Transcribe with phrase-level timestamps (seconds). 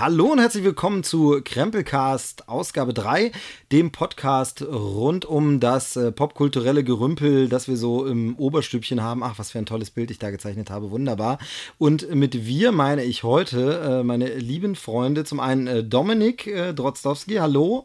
[0.00, 3.32] Hallo und herzlich willkommen zu Krempelcast Ausgabe 3,
[3.70, 9.22] dem Podcast rund um das äh, popkulturelle Gerümpel, das wir so im Oberstübchen haben.
[9.22, 11.38] Ach, was für ein tolles Bild ich da gezeichnet habe, wunderbar.
[11.76, 16.72] Und mit wir meine ich heute äh, meine lieben Freunde, zum einen äh, Dominik äh,
[16.72, 17.84] Drozdowski, hallo.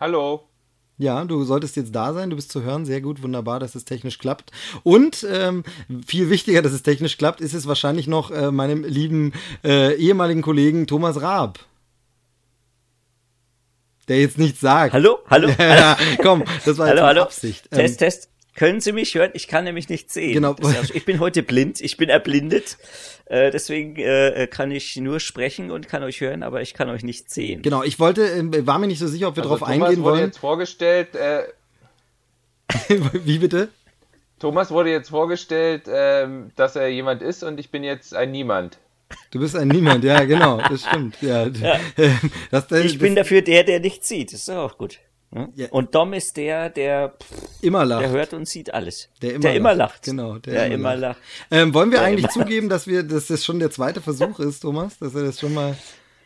[0.00, 0.48] Hallo.
[0.96, 3.84] Ja, du solltest jetzt da sein, du bist zu hören, sehr gut, wunderbar, dass es
[3.84, 4.52] technisch klappt.
[4.84, 5.64] Und ähm,
[6.06, 9.32] viel wichtiger, dass es technisch klappt, ist es wahrscheinlich noch äh, meinem lieben
[9.64, 11.58] äh, ehemaligen Kollegen Thomas Raab.
[14.06, 14.92] Der jetzt nichts sagt.
[14.92, 15.48] Hallo, hallo.
[15.58, 17.22] Ja, komm, das war hallo, jetzt hallo.
[17.22, 17.70] Absicht.
[17.70, 18.28] Test, Test.
[18.54, 19.30] Können Sie mich hören?
[19.34, 20.32] Ich kann nämlich nicht sehen.
[20.34, 20.54] Genau.
[20.62, 22.76] Ja- Ich bin heute blind, ich bin erblindet.
[23.26, 27.02] Äh, deswegen äh, kann ich nur sprechen und kann euch hören, aber ich kann euch
[27.02, 27.62] nicht sehen.
[27.62, 30.02] Genau, ich wollte, äh, war mir nicht so sicher, ob wir Also drauf Thomas eingehen
[30.04, 30.24] wurde wollen.
[30.26, 31.44] jetzt vorgestellt, äh,
[33.24, 33.68] Wie bitte?
[34.38, 38.78] Thomas wurde jetzt vorgestellt, ähm, dass er jemand ist und ich bin jetzt ein Niemand.
[39.30, 41.16] Du bist ein Niemand, ja, genau, das stimmt.
[41.22, 41.46] Ja,
[42.50, 44.32] Das, das, Ich bin das dafür der, der nicht sieht.
[44.32, 44.98] Das ist doch auch gut.
[45.34, 45.48] Hm?
[45.56, 45.66] Ja.
[45.70, 48.02] Und Dom ist der, der, pff, immer lacht.
[48.02, 49.08] der hört und sieht alles.
[49.20, 49.94] Der immer immer lacht.
[49.94, 50.02] lacht.
[50.04, 51.18] Genau, der der, immer immer lacht.
[51.50, 54.60] Ähm, wollen wir Ja, eigentlich zugeben, dass wir, dass das schon der zweite Versuch ist,
[54.60, 55.76] Thomas, dass er das schon mal.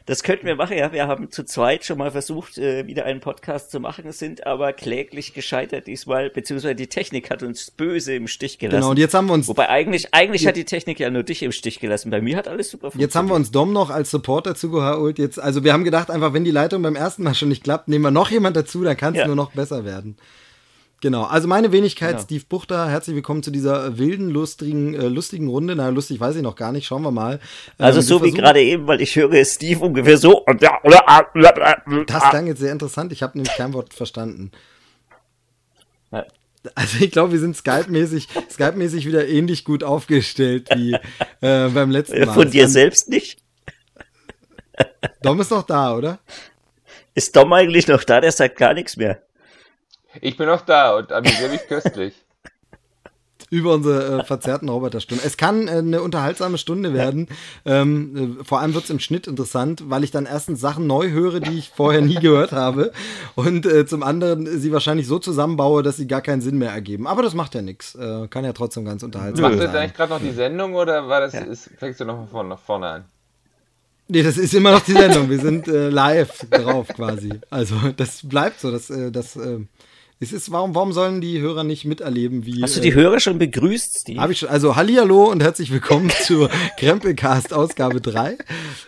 [0.09, 0.91] Das könnten wir machen, ja.
[0.91, 4.73] Wir haben zu zweit schon mal versucht, äh, wieder einen Podcast zu machen, sind aber
[4.73, 8.77] kläglich gescheitert diesmal, beziehungsweise die Technik hat uns böse im Stich gelassen.
[8.81, 11.42] Genau, und jetzt haben wir uns, Wobei eigentlich, eigentlich hat die Technik ja nur dich
[11.42, 12.11] im Stich gelassen.
[12.11, 15.19] Bei mir hat alles super jetzt haben wir uns Dom noch als Support dazu geholt.
[15.19, 17.89] Jetzt, also wir haben gedacht, einfach wenn die Leitung beim ersten Mal schon nicht klappt,
[17.89, 19.27] nehmen wir noch jemand dazu, dann kann es Ja.
[19.27, 20.17] nur noch besser werden.
[21.01, 22.23] Genau, also meine Wenigkeit, Genau.
[22.23, 25.77] Steve Buchter, herzlich willkommen zu dieser wilden, lustigen, äh, lustigen Runde.
[25.77, 27.39] Na, lustig weiß ich noch gar nicht, schauen wir mal.
[27.79, 30.45] Also Ähm, so wir wie gerade eben, weil ich höre Steve ungefähr so.
[30.45, 31.25] und ja, oder, ah,
[32.07, 32.31] Das ah.
[32.31, 34.51] klang jetzt sehr interessant, ich habe nämlich kein Wort verstanden.
[36.11, 36.27] Ja.
[36.75, 40.95] Also ich glaube, wir sind Skype-mäßig Skype-mäßig wieder ähnlich gut aufgestellt wie
[41.41, 42.35] äh, beim letzten Mal.
[42.35, 43.39] Von dir kann- selbst nicht?
[45.23, 46.19] Dom ist noch da, oder?
[47.15, 48.21] Ist Dom eigentlich noch da?
[48.21, 49.23] Der sagt gar nichts mehr.
[50.20, 52.14] Ich bin noch da und amüsiere mich köstlich.
[53.51, 55.27] Über unsere äh, verzerrten Roboterstunden.
[55.27, 57.29] Es kann äh, eine unterhaltsame Stunde werden.
[57.64, 61.08] Ähm, äh, vor allem wird es im Schnitt interessant, weil ich dann erstens Sachen neu
[61.08, 62.92] höre, die ich vorher nie gehört habe.
[63.36, 67.07] Und äh, zum anderen sie wahrscheinlich so zusammenbaue, dass sie gar keinen Sinn mehr ergeben.
[67.07, 67.95] Aber das macht ja nichts.
[67.95, 69.83] Äh, kann ja trotzdem ganz unterhaltsam Machst du jetzt sein.
[69.83, 72.58] eigentlich gerade noch die Sendung oder war das, ist, fängst du noch von vorne, nach
[72.58, 73.05] vorne an?
[74.08, 75.28] Nee, das ist immer noch die Sendung.
[75.28, 77.30] Wir sind äh, live drauf quasi.
[77.51, 78.70] Also das bleibt so.
[78.70, 79.61] Das, äh, das, äh,
[80.20, 82.61] es ist, warum, warum sollen die Hörer nicht miterleben, wie.
[82.62, 84.20] Hast du die Hörer schon begrüßt, Steve?
[84.20, 84.48] Habe ich schon.
[84.48, 88.36] Also Hallihallo und herzlich willkommen zur Krempelcast Ausgabe 3.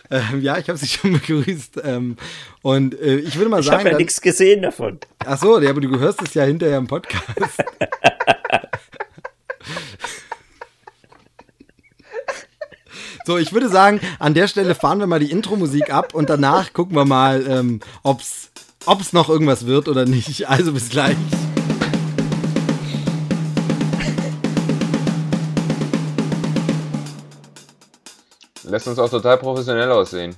[0.09, 1.79] Ähm, ja, ich habe Sie schon begrüßt.
[1.85, 2.17] Ähm,
[2.63, 3.85] und äh, ich würde mal ich habe sagen.
[3.85, 4.99] ja dann- nichts gesehen davon.
[5.25, 7.23] Ach so, ja, aber du hörst es ja hinterher im Podcast.
[13.25, 16.73] So, ich würde sagen, an der Stelle fahren wir mal die Intro-Musik ab und danach
[16.73, 18.50] gucken wir mal, ähm, ob's,
[18.85, 20.47] ob's noch irgendwas wird oder nicht.
[20.49, 21.17] Also bis gleich.
[28.63, 30.35] Lässt uns auch total professionell aussehen.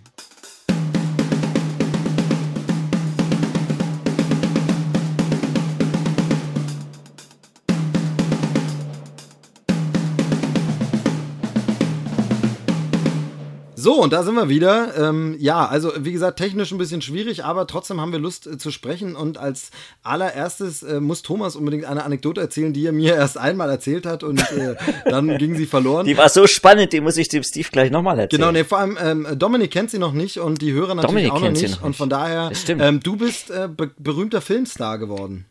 [13.83, 14.95] So, und da sind wir wieder.
[14.97, 18.57] Ähm, ja, also wie gesagt, technisch ein bisschen schwierig, aber trotzdem haben wir Lust äh,
[18.57, 19.13] zu sprechen.
[19.13, 19.71] Und als
[20.03, 24.23] allererstes äh, muss Thomas unbedingt eine Anekdote erzählen, die er mir erst einmal erzählt hat
[24.23, 26.05] und äh, dann ging sie verloren.
[26.05, 28.39] Die war so spannend, die muss ich dem Steve gleich nochmal erzählen.
[28.39, 31.31] Genau, nee, vor allem ähm, Dominik kennt sie noch nicht und die Hörer natürlich Dominik
[31.33, 31.81] auch noch nicht.
[31.81, 35.45] noch Und von daher, ähm, du bist äh, be berühmter Filmstar geworden.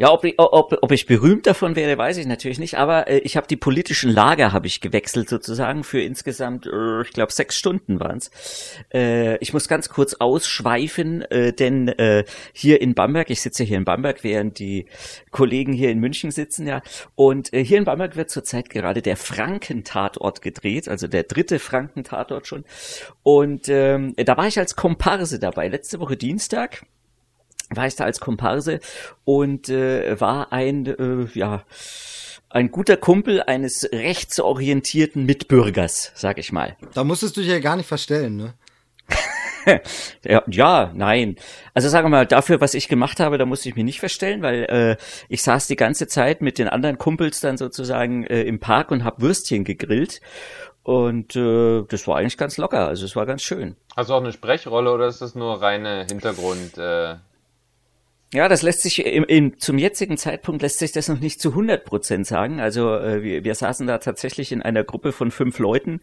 [0.00, 3.18] Ja, ob ich, ob, ob ich berühmt davon wäre, weiß ich natürlich nicht, aber äh,
[3.18, 7.56] ich habe die politischen Lager habe ich gewechselt sozusagen für insgesamt, äh, ich glaube, sechs
[7.56, 8.30] Stunden waren's.
[8.94, 12.22] Äh, ich muss ganz kurz ausschweifen, äh, denn äh,
[12.52, 14.86] hier in Bamberg, ich sitze hier in Bamberg, während die
[15.32, 16.80] Kollegen hier in München sitzen, ja,
[17.16, 22.46] und äh, hier in Bamberg wird zurzeit gerade der Frankentatort gedreht, also der dritte Frankentatort
[22.46, 22.64] schon.
[23.24, 26.86] Und ähm, da war ich als Komparse dabei, letzte Woche Dienstag
[27.70, 28.80] war ich da als Komparse
[29.24, 31.64] und äh, war ein, äh, ja,
[32.50, 36.76] ein guter Kumpel eines rechtsorientierten Mitbürgers, sag ich mal.
[36.94, 38.54] Da musstest du dich ja gar nicht verstellen, ne?
[40.24, 41.36] Ja, ja, nein.
[41.74, 44.40] Also sagen wir mal, dafür, was ich gemacht habe, da musste ich mich nicht verstellen,
[44.40, 44.96] weil äh,
[45.28, 49.04] ich saß die ganze Zeit mit den anderen Kumpels dann sozusagen äh, im Park und
[49.04, 50.22] hab Würstchen gegrillt.
[50.82, 53.76] Und äh, das war eigentlich ganz locker, also es war ganz schön.
[53.94, 56.78] Hast du auch eine Sprechrolle oder ist das nur reine Hintergrund?
[56.78, 57.16] Äh,
[58.34, 61.48] Ja, das lässt sich im, im, zum jetzigen Zeitpunkt lässt sich das noch nicht zu
[61.48, 62.60] 100 Prozent sagen.
[62.60, 66.02] Also äh, wir, wir saßen da tatsächlich in einer Gruppe von fünf Leuten,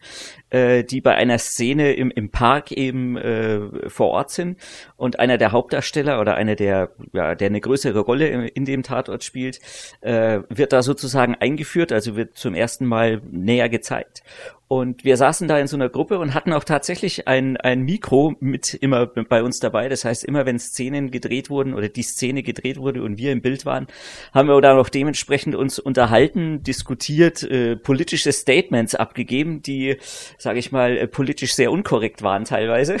[0.50, 4.58] äh, die bei einer Szene im, im Park eben äh, vor Ort sind
[4.96, 8.82] und einer der Hauptdarsteller oder einer der, ja, der eine größere Rolle in, in dem
[8.82, 9.60] Tatort spielt,
[10.00, 14.24] äh, wird da sozusagen eingeführt, also wird zum ersten Mal näher gezeigt.
[14.68, 18.34] Und wir saßen da in so einer Gruppe und hatten auch tatsächlich ein, ein Mikro
[18.40, 19.88] mit immer bei uns dabei.
[19.88, 23.42] Das heißt, immer wenn Szenen gedreht wurden oder die Szene gedreht wurde und wir im
[23.42, 23.86] Bild waren,
[24.34, 29.98] haben wir da noch dementsprechend uns unterhalten, diskutiert, äh, politische Statements abgegeben, die,
[30.36, 32.96] sage ich mal, äh, politisch sehr unkorrekt waren teilweise.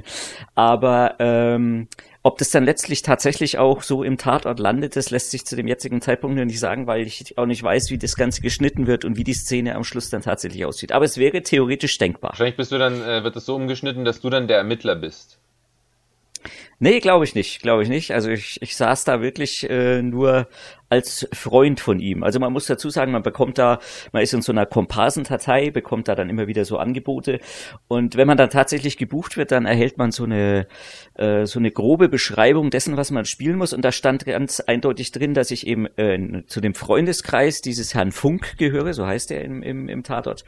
[0.54, 1.88] Aber ähm,
[2.22, 5.68] ob das dann letztlich tatsächlich auch so im Tatort landet, das lässt sich zu dem
[5.68, 9.04] jetzigen Zeitpunkt noch nicht sagen, weil ich auch nicht weiß, wie das Ganze geschnitten wird
[9.04, 10.92] und wie die Szene am Schluss dann tatsächlich aussieht.
[10.92, 12.30] Aber es wäre theoretisch denkbar.
[12.30, 15.38] Wahrscheinlich bist du dann, äh, wird es so umgeschnitten, dass du dann der Ermittler bist.
[16.80, 18.12] Nee, glaube ich nicht, glaube ich nicht.
[18.12, 20.48] Also ich, ich saß da wirklich äh, nur
[20.88, 22.22] als Freund von ihm.
[22.22, 23.78] Also man muss dazu sagen, man bekommt da,
[24.12, 27.40] man ist in so einer Komparsendatei, bekommt da dann immer wieder so Angebote
[27.88, 30.66] und wenn man dann tatsächlich gebucht wird, dann erhält man so eine
[31.14, 35.12] äh, so eine grobe Beschreibung dessen, was man spielen muss und da stand ganz eindeutig
[35.12, 39.44] drin, dass ich eben äh, zu dem Freundeskreis dieses Herrn Funk gehöre, so heißt er
[39.44, 40.44] im, im, im Tatort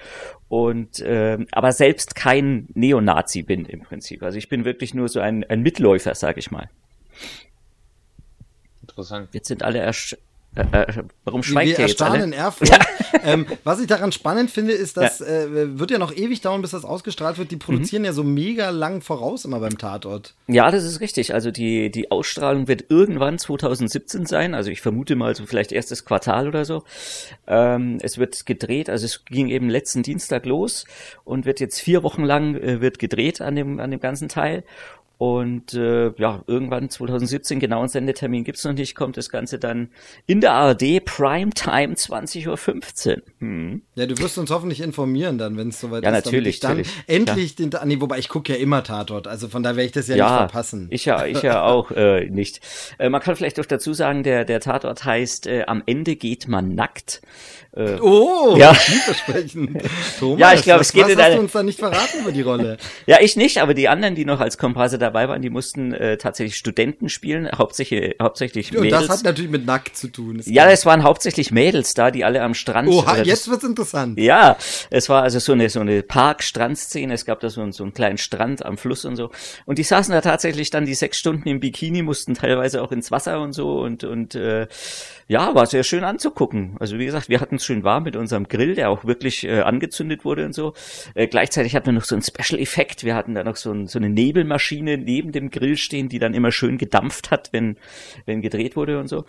[0.48, 4.22] und äh, aber selbst kein Neonazi bin im Prinzip.
[4.22, 6.70] Also ich bin wirklich nur so ein, ein Mitläufer sag ich mal.
[8.82, 9.28] Interessant.
[9.32, 10.16] Jetzt sind alle ersch
[10.56, 12.24] äh, äh, warum schweigt Wir ihr jetzt alle?
[12.24, 12.70] in Erfurt.
[13.24, 15.26] ähm, was ich daran spannend finde, ist, dass ja.
[15.26, 17.52] äh, wird ja noch ewig dauern, bis das ausgestrahlt wird.
[17.52, 17.60] Die mhm.
[17.60, 18.06] produzieren mhm.
[18.06, 20.34] ja so mega lang voraus immer beim Tatort.
[20.48, 21.34] Ja, das ist richtig.
[21.34, 24.54] Also die, die Ausstrahlung wird irgendwann 2017 sein.
[24.54, 26.82] Also ich vermute mal so vielleicht erstes Quartal oder so.
[27.46, 30.84] Ähm, es wird gedreht, also es ging eben letzten Dienstag los
[31.24, 34.64] und wird jetzt vier Wochen lang äh, wird gedreht an dem, an dem ganzen Teil.
[35.20, 39.90] Und äh, ja, irgendwann 2017, genauen Sendetermin gibt's noch nicht, kommt das Ganze dann
[40.24, 43.22] in der ARD Primetime 20.15 Uhr.
[43.40, 43.82] Hm.
[43.96, 46.24] Ja, du wirst uns hoffentlich informieren dann, wenn es soweit ja, ist.
[46.24, 47.04] Natürlich, dann natürlich.
[47.06, 47.66] endlich ja.
[47.66, 50.16] den, nee, wobei ich gucke ja immer Tatort, also von da werde ich das ja,
[50.16, 50.88] ja, nicht verpassen.
[50.88, 52.62] Ich ja, ich ja auch äh, nicht.
[52.96, 56.48] Äh, man kann vielleicht doch dazu sagen, der, der Tatort heißt äh, Am Ende geht
[56.48, 57.20] man nackt.
[57.72, 58.74] Äh, oh, ja.
[58.74, 59.80] vielversprechend.
[60.18, 61.34] Thomas, ja, ich glaube, es geht was in hast eine...
[61.36, 62.78] du uns da nicht verraten über die Rolle?
[63.06, 66.16] ja, ich nicht, aber die anderen, die noch als Komparse dabei waren, die mussten äh,
[66.16, 69.02] tatsächlich Studenten spielen, hauptsächlich, hauptsächlich ja, Mädels.
[69.02, 70.42] Und das hat natürlich mit nackt zu tun.
[70.46, 72.88] Ja, es waren hauptsächlich Mädels da, die alle am Strand.
[72.88, 74.18] Oha, jetzt wird's interessant.
[74.18, 74.56] Ja,
[74.90, 77.14] es war also so eine so eine Park-Strand-Szene.
[77.14, 79.30] Es gab da so, so einen kleinen Strand am Fluss und so.
[79.64, 83.12] Und die saßen da tatsächlich dann die sechs Stunden im Bikini, mussten teilweise auch ins
[83.12, 84.66] Wasser und so und und äh,
[85.28, 86.76] ja, war sehr schön anzugucken.
[86.80, 89.60] Also wie gesagt, wir hatten es schön warm mit unserem Grill, der auch wirklich äh,
[89.60, 90.74] angezündet wurde und so.
[91.14, 93.04] Äh, gleichzeitig hatten wir noch so einen Special-Effekt.
[93.04, 96.34] Wir hatten da noch so, ein, so eine Nebelmaschine neben dem Grill stehen, die dann
[96.34, 97.76] immer schön gedampft hat, wenn,
[98.26, 99.24] wenn gedreht wurde und so.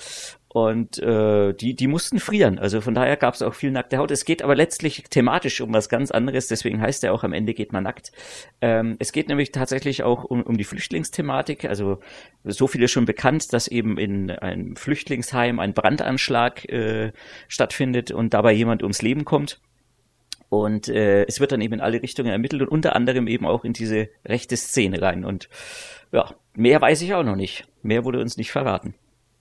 [0.53, 2.59] Und äh, die, die mussten frieren.
[2.59, 4.11] Also von daher gab es auch viel nackte Haut.
[4.11, 7.53] Es geht aber letztlich thematisch um was ganz anderes, deswegen heißt er auch am Ende
[7.53, 8.11] geht man nackt.
[8.59, 11.63] Ähm, es geht nämlich tatsächlich auch um, um die Flüchtlingsthematik.
[11.63, 11.99] Also
[12.43, 17.13] so viel ist schon bekannt, dass eben in einem Flüchtlingsheim ein Brandanschlag äh,
[17.47, 19.61] stattfindet und dabei jemand ums Leben kommt.
[20.49, 23.63] Und äh, es wird dann eben in alle Richtungen ermittelt und unter anderem eben auch
[23.63, 25.23] in diese rechte Szene rein.
[25.23, 25.47] Und
[26.11, 27.69] ja, mehr weiß ich auch noch nicht.
[27.83, 28.95] Mehr wurde uns nicht verraten.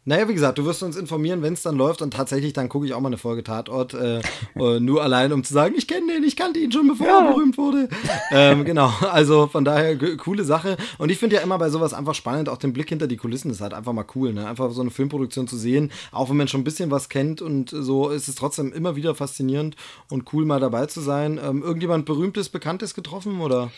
[0.07, 2.87] Naja, wie gesagt, du wirst uns informieren, wenn es dann läuft und tatsächlich dann gucke
[2.87, 4.21] ich auch mal eine Folge Tatort, äh,
[4.57, 7.21] äh, nur allein, um zu sagen, ich kenne den, ich kannte ihn schon, bevor ja.
[7.21, 7.89] er berühmt wurde.
[8.31, 10.79] ähm, genau, also von daher coole Sache.
[10.97, 13.51] Und ich finde ja immer bei sowas einfach spannend, auch den Blick hinter die Kulissen
[13.51, 14.49] ist halt einfach mal cool, ne?
[14.49, 17.69] Einfach so eine Filmproduktion zu sehen, auch wenn man schon ein bisschen was kennt und
[17.71, 19.77] so ist es trotzdem immer wieder faszinierend
[20.09, 21.39] und cool mal dabei zu sein.
[21.43, 23.71] Ähm, irgendjemand Berühmtes, Bekanntes getroffen oder?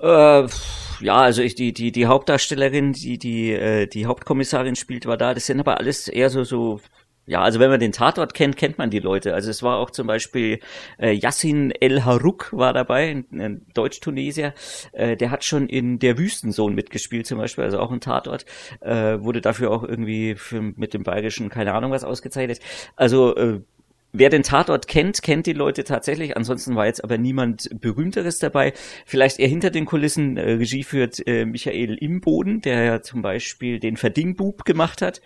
[0.00, 0.46] Äh,
[1.00, 5.34] ja, also ich, die, die, die Hauptdarstellerin, die, die, äh, die Hauptkommissarin spielt, war da.
[5.34, 6.80] Das sind aber alles eher so, so,
[7.26, 9.34] ja, also wenn man den Tatort kennt, kennt man die Leute.
[9.34, 10.60] Also es war auch zum Beispiel
[10.98, 14.54] äh, Yassin El Harouk war dabei, ein, ein Deutsch-Tunesier.
[14.92, 18.44] Äh, der hat schon in Der Wüstensohn mitgespielt zum Beispiel, also auch ein Tatort.
[18.80, 22.60] Äh, wurde dafür auch irgendwie für, mit dem Bayerischen, keine Ahnung was, ausgezeichnet.
[22.96, 23.60] Also äh,
[24.12, 26.34] Wer den Tatort kennt, kennt die Leute tatsächlich.
[26.34, 28.72] Ansonsten war jetzt aber niemand Berühmteres dabei.
[29.04, 30.38] Vielleicht eher hinter den Kulissen.
[30.38, 35.20] Äh, Regie führt äh, Michael Imboden, der ja zum Beispiel den Verdingbub gemacht hat.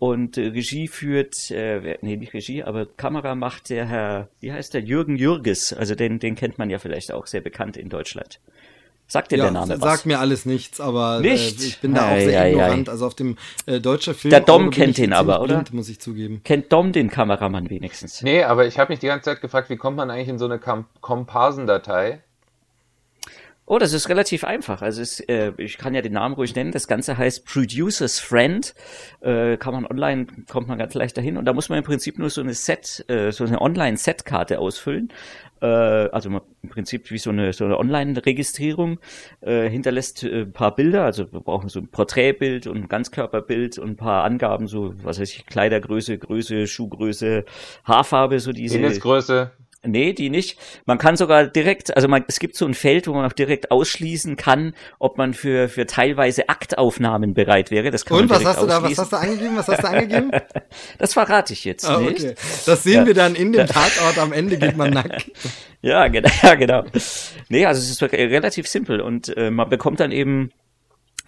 [0.00, 4.74] Und äh, Regie führt, äh, nee, nicht Regie, aber Kamera macht der Herr, wie heißt
[4.74, 5.72] der, Jürgen Jürges.
[5.72, 8.40] Also den, den kennt man ja vielleicht auch sehr bekannt in Deutschland.
[9.06, 9.80] Sagt dir ja, der Name was?
[9.80, 11.60] Sagt mir alles nichts, aber Nicht?
[11.60, 12.88] Äh, ich bin da auch sehr ei, ignorant.
[12.88, 12.92] Ei.
[12.92, 14.30] Also auf dem äh, deutschen Film.
[14.30, 15.76] Der Dom kennt ihn aber, blind, oder?
[15.76, 16.40] Muss ich zugeben.
[16.42, 18.22] Kennt Dom den Kameramann wenigstens?
[18.22, 20.46] Nee, aber ich habe mich die ganze Zeit gefragt, wie kommt man eigentlich in so
[20.46, 22.20] eine Kom Komparsendatei?
[23.66, 24.82] Oh, das ist relativ einfach.
[24.82, 26.70] Also es, äh, ich kann ja den Namen ruhig nennen.
[26.70, 28.74] Das Ganze heißt Producer's Friend.
[29.22, 31.38] Äh, kann man online, kommt man ganz leicht dahin.
[31.38, 35.10] Und da muss man im Prinzip nur so eine Set, äh, so eine Online-Set-Karte ausfüllen.
[35.60, 38.98] Äh, also im Prinzip wie so eine, so eine Online-Registrierung.
[39.40, 41.04] Äh, hinterlässt äh, ein paar Bilder.
[41.04, 45.20] Also wir brauchen so ein Porträtbild und ein Ganzkörperbild und ein paar Angaben, so was
[45.20, 47.44] weiß ich, Kleidergröße, Größe, Schuhgröße,
[47.84, 48.78] Haarfarbe, so diese.
[48.78, 49.52] Penisgröße.
[49.84, 50.58] Nee, die nicht.
[50.86, 53.70] Man kann sogar direkt, also man, es gibt so ein Feld, wo man auch direkt
[53.70, 57.90] ausschließen kann, ob man für, für teilweise Aktaufnahmen bereit wäre.
[57.90, 59.56] Das kann Und man was hast du da, was hast du angegeben?
[59.56, 60.30] Was hast du angegeben?
[60.98, 62.20] Das verrate ich jetzt Ah, nicht.
[62.24, 62.34] okay.
[62.66, 63.06] Das sehen Ja.
[63.06, 64.18] wir dann in dem Tatort.
[64.18, 65.30] Am Ende geht man nackt.
[65.82, 66.84] Ja, genau, ja, genau.
[67.50, 70.50] Nee, also es ist relativ simpel und äh, man bekommt dann eben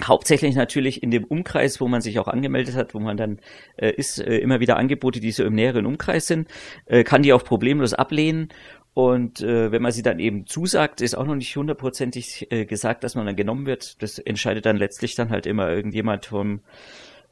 [0.02, 3.38] hauptsächlich natürlich in dem Umkreis, wo man sich auch angemeldet hat, wo man dann
[3.76, 6.48] äh, ist, äh, immer wieder Angebote, die so im näheren Umkreis sind,
[6.86, 8.48] äh, kann die auch problemlos ablehnen.
[8.94, 13.04] Und äh, wenn man sie dann eben zusagt, ist auch noch nicht hundertprozentig äh, gesagt,
[13.04, 14.02] dass man dann genommen wird.
[14.02, 16.60] Das entscheidet dann letztlich dann halt immer irgendjemand vom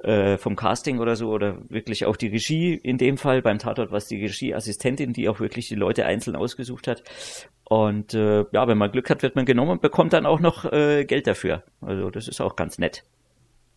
[0.04, 3.90] äh, vom Casting oder so oder wirklich auch die Regie in dem Fall beim Tatort
[3.92, 7.02] was die Regieassistentin, die auch wirklich die Leute einzeln ausgesucht hat.
[7.64, 10.70] Und äh, ja, wenn man Glück hat, wird man genommen und bekommt dann auch noch
[10.70, 11.62] äh, Geld dafür.
[11.80, 13.04] Also das ist auch ganz nett.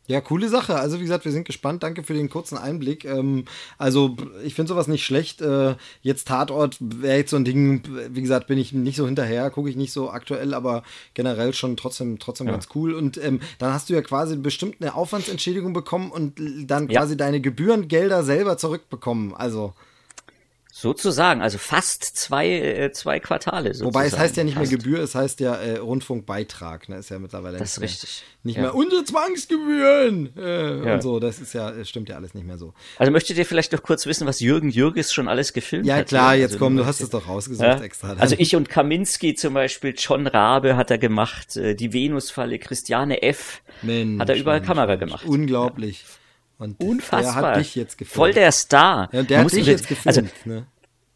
[0.10, 0.76] Ja, coole Sache.
[0.80, 1.84] Also wie gesagt, wir sind gespannt.
[1.84, 3.04] Danke für den kurzen Einblick.
[3.04, 3.44] Ähm,
[3.78, 5.42] also ich finde sowas nicht schlecht.
[5.42, 7.84] Äh, jetzt Tatort wäre jetzt so ein Ding.
[8.12, 10.84] Wie gesagt, bin ich nicht so hinterher, gucke ich nicht so aktuell, aber
[11.14, 12.54] generell schon trotzdem trotzdem Ja.
[12.54, 12.94] ganz cool.
[12.94, 16.36] Und ähm, dann hast du ja quasi bestimmt eine Aufwandsentschädigung bekommen und
[16.66, 17.02] dann Ja.
[17.02, 19.34] quasi deine Gebührengelder selber zurückbekommen.
[19.34, 19.74] Also
[20.80, 23.70] Sozusagen, also fast zwei, äh, zwei Quartale.
[23.70, 23.88] Sozusagen.
[23.88, 24.78] wobei es heißt ja nicht mehr Fast.
[24.84, 26.88] Gebühr, es heißt ja äh, Rundfunkbeitrag.
[26.90, 26.98] Ne?
[26.98, 28.24] Ist ja mittlerweile Das ist nicht mehr, richtig.
[28.44, 28.62] nicht Ja.
[28.62, 30.94] mehr unsere Zwangsgebühren äh, Ja.
[30.94, 31.20] und so.
[31.20, 32.74] Das ist ja stimmt ja alles nicht mehr so.
[32.98, 36.08] Also möchtet ihr vielleicht noch kurz wissen, was Jürgen Jürges schon alles gefilmt Ja hat?
[36.10, 36.42] klar, hier?
[36.42, 37.82] jetzt Also, komm, du hast es doch rausgesucht Ja?
[37.82, 38.10] extra.
[38.10, 38.20] dann.
[38.20, 43.22] Also ich und Kaminski zum Beispiel, John Rabe hat er gemacht, äh, die Venusfalle, Christiane
[43.24, 43.62] F.
[43.82, 45.26] Mensch, hat er überall Mensch, Kamera gemacht.
[45.26, 46.04] Unglaublich.
[46.58, 47.42] Und Unfassbar.
[47.42, 48.16] der hat dich jetzt gefilmt.
[48.16, 49.10] Voll der Star.
[49.12, 50.08] ja, der Man hat dich jetzt gefilmt.
[50.08, 50.66] Also, ne?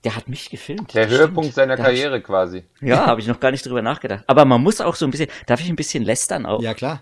[0.04, 0.94] der hat mich gefilmt.
[0.94, 1.54] Der Höhepunkt stimmt.
[1.56, 2.64] seiner Da hab ich- Karriere quasi.
[2.82, 4.24] Ja, habe ich noch gar nicht drüber nachgedacht.
[4.28, 6.62] Aber man muss auch so ein bisschen, darf ich ein bisschen lästern auch?
[6.62, 7.02] Ja, klar.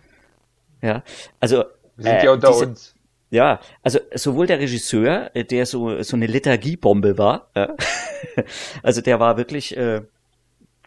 [0.82, 1.04] Ja.
[1.40, 1.66] Also,
[1.98, 2.96] Wir sind äh, ja unter diese- uns.
[3.32, 7.76] Ja, also sowohl der Regisseur, äh, der so so eine Lethargiebombe war, ja,
[8.84, 10.02] also der war wirklich, äh,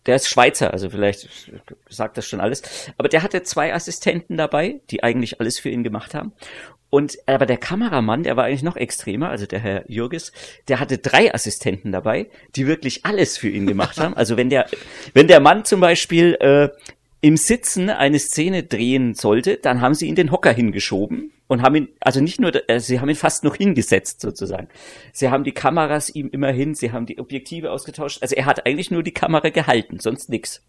[0.06, 1.28] der ist Schweizer, also vielleicht
[1.88, 2.62] sagt das schon alles,
[2.98, 6.32] aber der hatte zwei Assistenten dabei, die eigentlich alles für ihn gemacht haben.
[6.92, 10.30] Und aber der Kameramann, der war eigentlich noch extremer, also der Herr Jürges,
[10.68, 14.12] der hatte drei Assistenten dabei, die wirklich alles für ihn gemacht haben.
[14.12, 14.66] Also wenn der
[15.14, 16.68] wenn der Mann zum Beispiel äh,
[17.22, 21.76] im Sitzen eine Szene drehen sollte, dann haben sie ihn den Hocker hingeschoben und haben
[21.76, 24.68] ihn, also nicht nur, äh, sie haben ihn fast noch hingesetzt sozusagen.
[25.14, 28.18] Sie haben die Kameras ihm immerhin, sie haben die Objektive ausgetauscht.
[28.20, 30.62] Also er hat eigentlich nur die Kamera gehalten, sonst nix.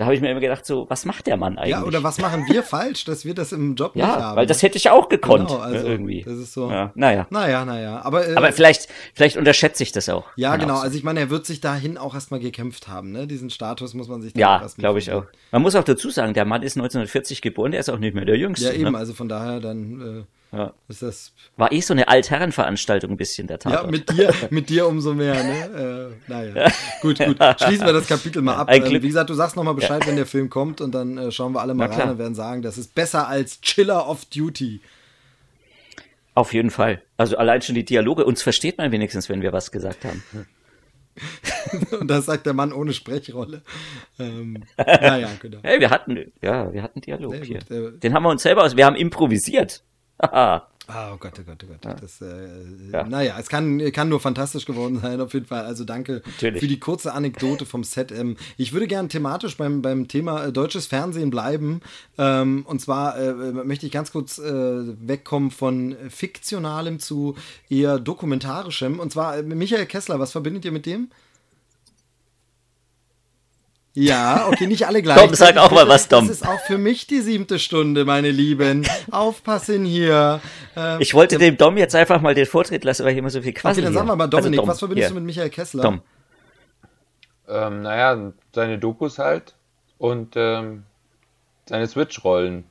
[0.00, 1.72] Da habe ich mir immer gedacht, so, was macht der Mann eigentlich?
[1.72, 4.36] Ja, oder was machen wir falsch, dass wir das im Job nicht Ja, haben?
[4.38, 6.22] weil das hätte ich auch gekonnt, Genau, also, äh, irgendwie.
[6.22, 7.26] das ist so- Ja, naja.
[7.28, 8.00] Naja, naja.
[8.02, 10.24] Aber, äh, Aber vielleicht, vielleicht unterschätze ich das auch.
[10.36, 10.76] ja, genau.
[10.76, 10.82] auch.
[10.82, 13.12] Also ich meine, er wird sich dahin auch erstmal gekämpft haben.
[13.12, 13.26] Ne?
[13.26, 15.24] Diesen Status muss man sich Ja, glaube ich auch.
[15.52, 18.24] Man muss auch dazu sagen, der Mann ist 1940 geboren, der ist auch nicht mehr
[18.24, 18.68] der Jüngste.
[18.68, 18.92] Ja, eben.
[18.92, 18.96] Ne?
[18.98, 20.66] Also von daher dann Ja.
[20.66, 23.84] äh, ist das War eh so eine Altherrenveranstaltung ein bisschen, der Tatort.
[23.84, 26.12] Ja, mit dir, mit dir umso mehr, ne?
[26.28, 26.72] Äh, naja.
[27.02, 27.36] Gut, gut.
[27.60, 28.68] Schließen wir das Kapitel mal ab.
[28.70, 31.52] Ähm, wie gesagt, du sagst nochmal Bescheid, wenn der Film kommt und dann äh, schauen
[31.52, 32.12] wir alle mal Na rein klar.
[32.12, 34.80] und werden sagen, das ist besser als Chiller of Duty.
[36.34, 37.02] Auf jeden Fall.
[37.16, 40.22] Also allein schon die Dialoge, uns versteht man wenigstens, wenn wir was gesagt haben.
[42.00, 43.62] Und das sagt der Mann ohne Sprechrolle.
[44.18, 45.58] Ähm, naja, genau.
[45.62, 47.58] Hey, wir hatten, ja, wir hatten Dialog hier.
[47.58, 49.82] gut, äh, Den haben wir uns selber aus, wir haben improvisiert.
[50.92, 52.02] Ah, oh Gott, oh Gott, oh Gott.
[52.02, 52.48] Das, äh,
[52.92, 53.04] Ja.
[53.04, 55.64] Naja, es kann, kann nur fantastisch geworden sein, auf jeden Fall.
[55.64, 56.60] Also danke Natürlich.
[56.60, 58.10] für die kurze Anekdote vom Set.
[58.10, 61.80] Ähm, ich würde gerne thematisch beim, beim Thema äh, deutsches Fernsehen bleiben.
[62.18, 64.42] Ähm, und zwar äh, möchte ich ganz kurz äh,
[65.06, 67.36] wegkommen von fiktionalem zu
[67.68, 68.98] eher dokumentarischem.
[68.98, 71.10] Und zwar äh, Michael Kessler, was verbindet ihr mit dem?
[73.92, 75.18] Ja, okay, nicht alle gleich.
[75.18, 76.28] Tom, sag auch mal was, Tom.
[76.28, 78.86] Das ist auch für mich die siebte Stunde, meine Lieben.
[79.10, 80.40] Aufpassen hier.
[80.76, 83.42] Ähm, Ich wollte dem Dom jetzt einfach mal den Vortritt lassen, weil ich immer so
[83.42, 85.14] viel quasi Okay, dann sagen wir mal, Dominik, also Dom, was verbindest hier.
[85.14, 85.82] du mit Michael Kessler?
[85.82, 86.02] Dom.
[87.48, 89.54] Ähm, naja, seine Dokus halt
[89.98, 90.84] und ähm,
[91.68, 92.64] seine Switch-Rollen.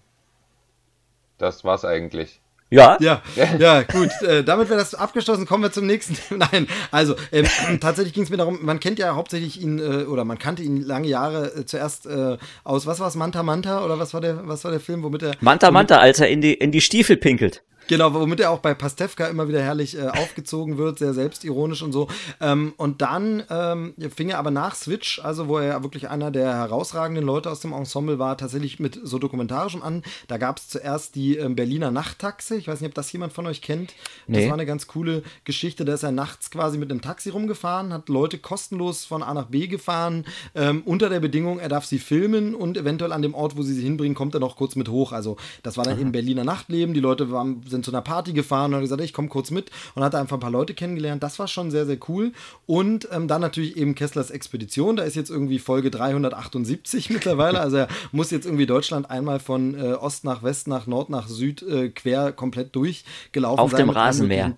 [1.37, 2.39] Das war's eigentlich.
[2.71, 2.97] Ja?
[2.99, 3.21] Ja,
[3.59, 4.09] ja, gut.
[4.21, 5.45] Äh, damit wäre das abgeschlossen.
[5.45, 6.15] Kommen wir zum nächsten.
[6.37, 7.47] Nein, also ähm,
[7.81, 10.81] tatsächlich ging es mir darum, man kennt ja hauptsächlich ihn, äh, oder man kannte ihn
[10.81, 13.83] lange Jahre äh, zuerst äh, aus, was war es, Manta Manta?
[13.83, 15.31] Oder was war der, was war der Film, womit er.
[15.41, 17.63] Manta womit- Manta, als er in die, in die Stiefel pinkelt.
[17.89, 21.91] Genau, womit er auch bei Pastewka immer wieder herrlich äh, aufgezogen wird, sehr selbstironisch und
[21.91, 22.07] so.
[22.39, 26.31] Ähm, und dann ähm, fing er aber nach Switch, also wo er ja wirklich einer
[26.31, 30.03] der herausragenden Leute aus dem Ensemble war, tatsächlich mit so dokumentarischem an.
[30.27, 32.55] Da gab es zuerst die ähm, Berliner Nachttaxe.
[32.55, 33.93] Ich weiß nicht, ob das jemand von euch kennt.
[34.27, 35.83] Das war eine ganz coole Geschichte.
[35.83, 39.47] Da ist er nachts quasi mit einem Taxi rumgefahren, hat Leute kostenlos von A nach
[39.47, 43.57] B gefahren, ähm, unter der Bedingung, er darf sie filmen und eventuell an dem Ort,
[43.57, 45.11] wo sie sie hinbringen, kommt er noch kurz mit hoch.
[45.11, 46.01] Also das war dann Aha.
[46.01, 46.93] eben Berliner Nachtleben.
[46.93, 49.71] Die Leute waren, sind zu einer Party gefahren und haben gesagt, ich komme kurz mit
[49.95, 51.23] und hat einfach ein paar Leute kennengelernt.
[51.23, 52.33] Das war schon sehr, sehr cool.
[52.65, 54.95] Und ähm, dann natürlich eben Kesslers Expedition.
[54.95, 57.59] Da ist jetzt irgendwie Folge 378 mittlerweile.
[57.59, 61.27] Also er muss jetzt irgendwie Deutschland einmal von äh, Ost nach West, nach Nord, nach
[61.27, 63.81] Süd äh, quer komplett durchgelaufen Auf sein.
[63.81, 64.53] Auf dem Rasenmäher.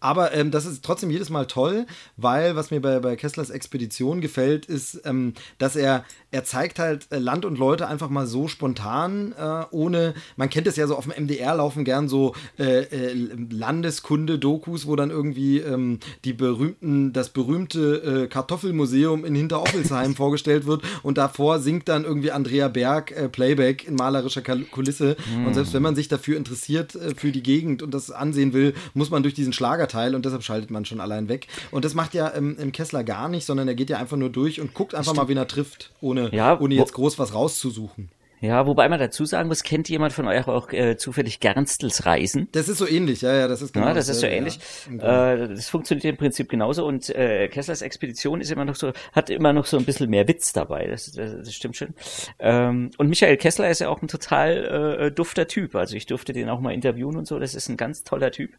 [0.00, 1.86] Aber ähm, das ist trotzdem jedes Mal toll,
[2.18, 7.06] weil was mir bei, bei Kesslers Expedition gefällt, ist, ähm, dass er, er zeigt halt
[7.10, 10.96] äh, Land und Leute einfach mal so spontan, äh, ohne, man kennt es ja so
[10.96, 13.14] auf dem MDR laufen gern so äh, äh,
[13.50, 20.82] Landeskunde-Dokus, wo dann irgendwie ähm, die berühmten, das berühmte äh, Kartoffelmuseum in Hinteroffelsheim vorgestellt wird
[21.02, 25.16] und davor singt dann irgendwie Andrea Berg äh, Playback in malerischer Kulisse.
[25.34, 25.46] Mm.
[25.46, 29.10] Und selbst wenn man sich dafür interessiert, für die Gegend und das ansehen will, muss
[29.10, 31.46] man durch diesen Schlager Teil und deshalb schaltet man schon allein weg.
[31.70, 34.30] Und das macht ja im, im Kessler gar nicht, sondern er geht ja einfach nur
[34.30, 38.08] durch und guckt einfach mal, wen er trifft, ohne, ja, ohne jetzt groß was rauszusuchen.
[38.40, 42.48] Ja, wobei man dazu sagen muss, kennt jemand von euch auch äh, zufällig Gernstels Reisen?
[42.52, 43.86] Das ist so ähnlich, ja, ja, das ist genau.
[43.86, 44.58] Ja, das ist so ähnlich.
[44.90, 45.32] Ja.
[45.32, 49.30] Äh, das funktioniert im Prinzip genauso und äh, Kesslers Expedition ist immer noch so, hat
[49.30, 50.86] immer noch so ein bisschen mehr Witz dabei.
[50.86, 51.94] Das, das, das stimmt schon.
[52.38, 55.74] Ähm, und Michael Kessler ist ja auch ein total äh, dufter Typ.
[55.74, 57.38] Also ich durfte den auch mal interviewen und so.
[57.38, 58.50] Das ist ein ganz toller Typ,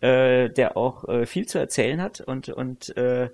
[0.00, 3.30] äh, der auch äh, viel zu erzählen hat und und äh,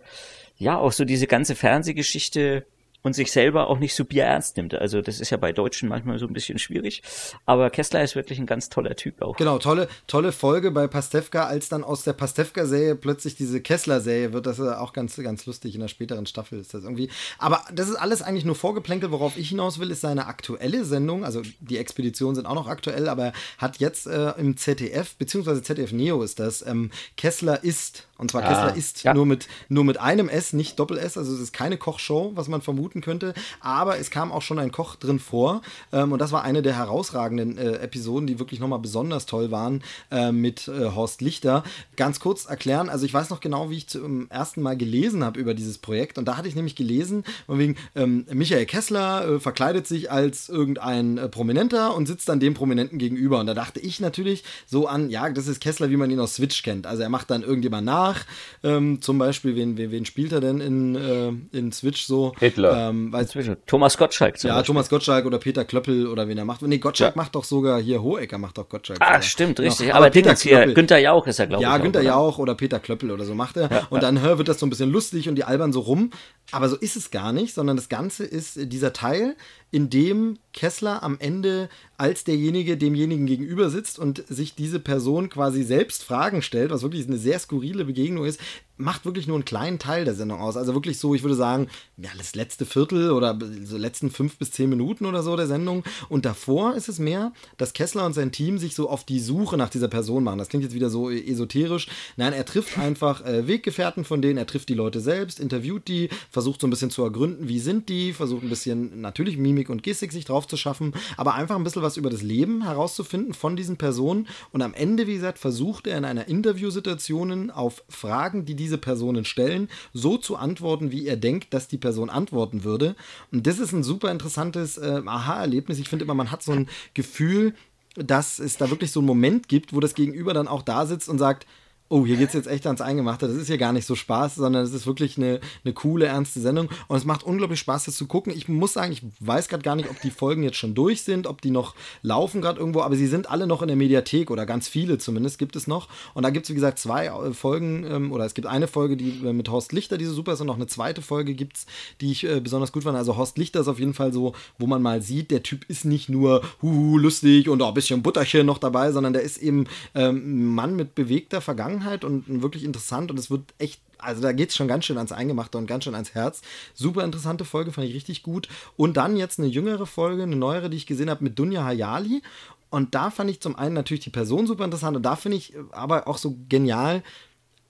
[0.57, 2.65] ja auch so diese ganze Fernsehgeschichte
[3.03, 4.75] und sich selber auch nicht so bierernst nimmt.
[4.75, 7.03] Also das ist ja bei Deutschen manchmal so ein bisschen schwierig.
[7.47, 9.37] Aber Kessler ist wirklich ein ganz toller Typ auch.
[9.37, 14.47] Genau, tolle, tolle Folge bei Pastewka, als dann aus der Pastewka-Serie plötzlich diese Kessler-Serie wird.
[14.47, 15.75] Das ist auch ganz, ganz lustig.
[15.75, 17.11] In der späteren Staffel ist das irgendwie.
[17.39, 19.13] Aber das ist alles eigentlich nur vorgeplänkelt.
[19.13, 21.25] Worauf ich hinaus will, ist seine aktuelle Sendung.
[21.25, 25.63] Also die Expeditionen sind auch noch aktuell, aber er hat jetzt äh, im ZDF, beziehungsweise
[25.63, 28.07] ZDF Neo ist das, ähm, Kessler ist.
[28.19, 29.15] Und zwar ah, Kessler ist ja.
[29.15, 31.17] nur, mit, nur mit einem S, nicht Doppel-S.
[31.17, 33.35] Also es ist keine Kochshow, was man vermutet vermuten könnte.
[33.61, 35.63] Aber es kam auch schon ein Koch drin vor.
[35.93, 39.83] Ähm, und das war eine der herausragenden äh, Episoden, die wirklich nochmal besonders toll waren
[40.11, 41.63] äh, mit äh, Horst Lichter.
[41.97, 45.39] Ganz kurz erklären, also ich weiß noch genau, wie ich zum ersten Mal gelesen habe
[45.41, 46.19] über dieses Projekt.
[46.19, 50.49] Und da hatte ich nämlich gelesen, von wegen ähm, Michael Kessler äh, verkleidet sich als
[50.49, 53.41] irgendein äh, Prominenter und sitzt dann dem Prominenten gegenüber.
[53.41, 56.35] Und da dachte ich natürlich so an, ja, das ist Kessler, wie man ihn aus
[56.35, 56.87] Switch kennt.
[56.87, 58.25] Also er macht dann irgendjemand nach.
[58.63, 62.33] Ähm, zum Beispiel, wen, wen, wen spielt er denn in, äh, in Switch so?
[62.39, 62.80] Hitler.
[62.89, 63.27] Ähm, weil,
[63.67, 64.43] Thomas Gottschalk.
[64.43, 64.67] ja, Beispiel.
[64.67, 66.63] Thomas Gottschalk oder Peter Klöppel oder wen er macht.
[66.63, 67.23] Nee, Gottschalk ja.
[67.23, 69.01] macht doch sogar hier Hohecker macht doch Gottschalk.
[69.01, 69.23] Ah, sogar.
[69.23, 69.91] stimmt, richtig.
[69.91, 71.77] Aber, aber Peter hier, Günther Jauch ist er, glaube ja, ich.
[71.77, 73.71] Ja, Günther Jauch oder Peter Klöppel oder so macht er.
[73.71, 76.11] Ja, und dann hör, wird das so ein bisschen lustig und die albern so rum.
[76.53, 79.37] Aber so ist es gar nicht, sondern das Ganze ist dieser Teil,
[79.71, 85.63] in dem Kessler am Ende als derjenige demjenigen gegenüber sitzt und sich diese Person quasi
[85.63, 88.41] selbst Fragen stellt, was wirklich eine sehr skurrile Begegnung ist,
[88.81, 90.57] macht wirklich nur einen kleinen Teil der Sendung aus.
[90.57, 94.51] Also wirklich so, ich würde sagen, ja, das letzte Viertel oder so letzten fünf bis
[94.53, 95.85] zehn Minuten oder so der Sendung.
[96.09, 99.59] Und davor ist es mehr, dass Kessler und sein Team sich so auf die Suche
[99.59, 100.39] nach dieser Person machen.
[100.39, 101.89] Das klingt jetzt wieder so esoterisch.
[102.17, 106.09] Nein, er trifft einfach äh, Weggefährten von denen, er trifft die Leute selbst, interviewt die,
[106.31, 109.83] versucht so ein bisschen zu ergründen, wie sind die, versucht ein bisschen natürlich Mimik und
[109.83, 113.57] Gestik sich drauf zu schaffen, aber einfach ein bisschen was über das Leben herauszufinden von
[113.57, 114.29] diesen Personen.
[114.53, 119.25] Und am Ende, wie gesagt, versucht er in einer Interviewsituation auf Fragen, die diese Personen
[119.25, 122.97] stellen, so zu antworten, wie er denkt, dass die Person antworten würde.
[123.33, 125.79] Und das ist ein super interessantes äh, Aha-Erlebnis.
[125.79, 127.55] Ich finde immer, man hat so ein Gefühl,
[127.97, 131.09] dass es da wirklich so einen Moment gibt, wo das Gegenüber dann auch da sitzt
[131.09, 131.47] und sagt,
[131.91, 133.27] oh, hier geht es jetzt echt ans Eingemachte.
[133.27, 136.39] Das ist hier gar nicht so Spaß, sondern es ist wirklich eine, eine coole, ernste
[136.41, 136.69] Sendung.
[136.87, 138.33] Und es macht unglaublich Spaß, das zu gucken.
[138.35, 141.27] Ich muss sagen, ich weiß gerade gar nicht, ob die Folgen jetzt schon durch sind,
[141.27, 144.47] ob die noch laufen gerade irgendwo, aber sie sind alle noch in der Mediathek oder
[144.47, 145.89] ganz viele zumindest gibt es noch.
[146.15, 148.97] Und da gibt es, wie gesagt, zwei äh, Folgen ähm, oder es gibt eine Folge,
[148.97, 151.57] die äh, mit Horst Lichter, die so super ist, und noch eine zweite Folge gibt
[151.57, 151.67] es,
[152.01, 152.97] die ich äh, besonders gut fand.
[152.97, 155.85] Also Horst Lichter ist auf jeden Fall so, wo man mal sieht, der Typ ist
[155.85, 159.67] nicht nur huhu, lustig und auch ein bisschen Butterchen noch dabei, sondern der ist eben
[159.97, 164.33] ähm, ein Mann mit bewegter Vergangenheit und wirklich interessant und es wird echt also da
[164.33, 166.43] geht es schon ganz schön ans Eingemachte und ganz schön ans Herz.
[166.75, 168.49] Super interessante Folge, fand ich richtig gut.
[168.77, 172.23] Und dann jetzt eine jüngere Folge, eine neuere, die ich gesehen habe mit Dunja Hayali.
[172.71, 175.55] Und da fand ich zum einen natürlich die Person super interessant und da finde ich
[175.73, 177.03] aber auch so genial,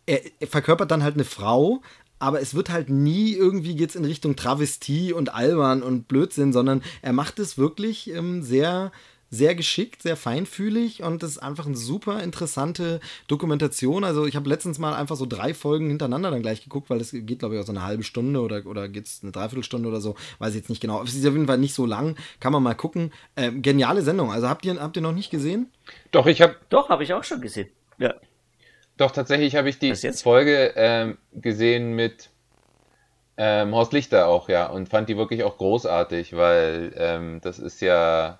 [0.05, 1.81] er, er, verkörpert dann halt eine Frau,
[2.19, 6.83] aber es wird halt nie irgendwie geht's in Richtung Travestie und albern und Blödsinn, sondern
[7.01, 8.93] er macht es wirklich ähm, sehr
[9.31, 14.03] sehr geschickt, sehr feinfühlig und es ist einfach eine super interessante Dokumentation.
[14.03, 17.13] Also ich habe letztens mal einfach so drei Folgen hintereinander dann gleich geguckt, weil das
[17.13, 20.01] geht, glaube ich, auch so eine halbe Stunde oder, oder geht es eine Dreiviertelstunde oder
[20.01, 20.17] so.
[20.41, 21.03] Weiß ich jetzt nicht genau.
[21.05, 22.17] Es ist auf jeden Fall nicht so lang.
[22.41, 23.13] Kann man mal gucken.
[23.37, 24.33] Ähm, geniale Sendung.
[24.33, 25.71] Also habt ihr, habt ihr noch nicht gesehen?
[26.11, 26.57] Doch, ich habe.
[26.69, 27.69] Doch, habe ich auch schon gesehen.
[27.99, 28.15] Ja.
[28.97, 32.31] Doch, tatsächlich habe ich die Folge ähm, gesehen mit
[33.37, 37.81] ähm, Horst Lichter auch, ja, und fand die wirklich auch großartig, weil ähm, das ist
[37.81, 38.39] ja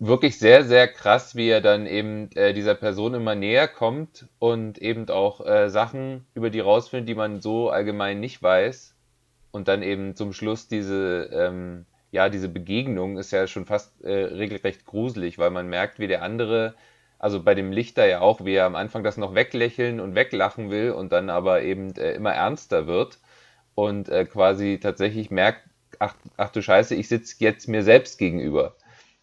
[0.00, 4.78] wirklich sehr, sehr krass, wie er dann eben äh, dieser Person immer näher kommt und
[4.78, 8.96] eben auch äh, Sachen über die rausfindet, die man so allgemein nicht weiß.
[9.52, 14.12] Und dann eben zum Schluss diese, ähm, ja, diese Begegnung ist ja schon fast äh,
[14.12, 16.74] regelrecht gruselig, weil man merkt, wie der andere,
[17.18, 20.70] also bei dem Lichter ja auch, wie er am Anfang das noch weglächeln und weglachen
[20.70, 23.18] will und dann aber eben äh, immer ernster wird
[23.74, 25.62] und äh, quasi tatsächlich merkt,
[26.00, 28.76] ach, ach du Scheiße, ich sitze jetzt mir selbst gegenüber.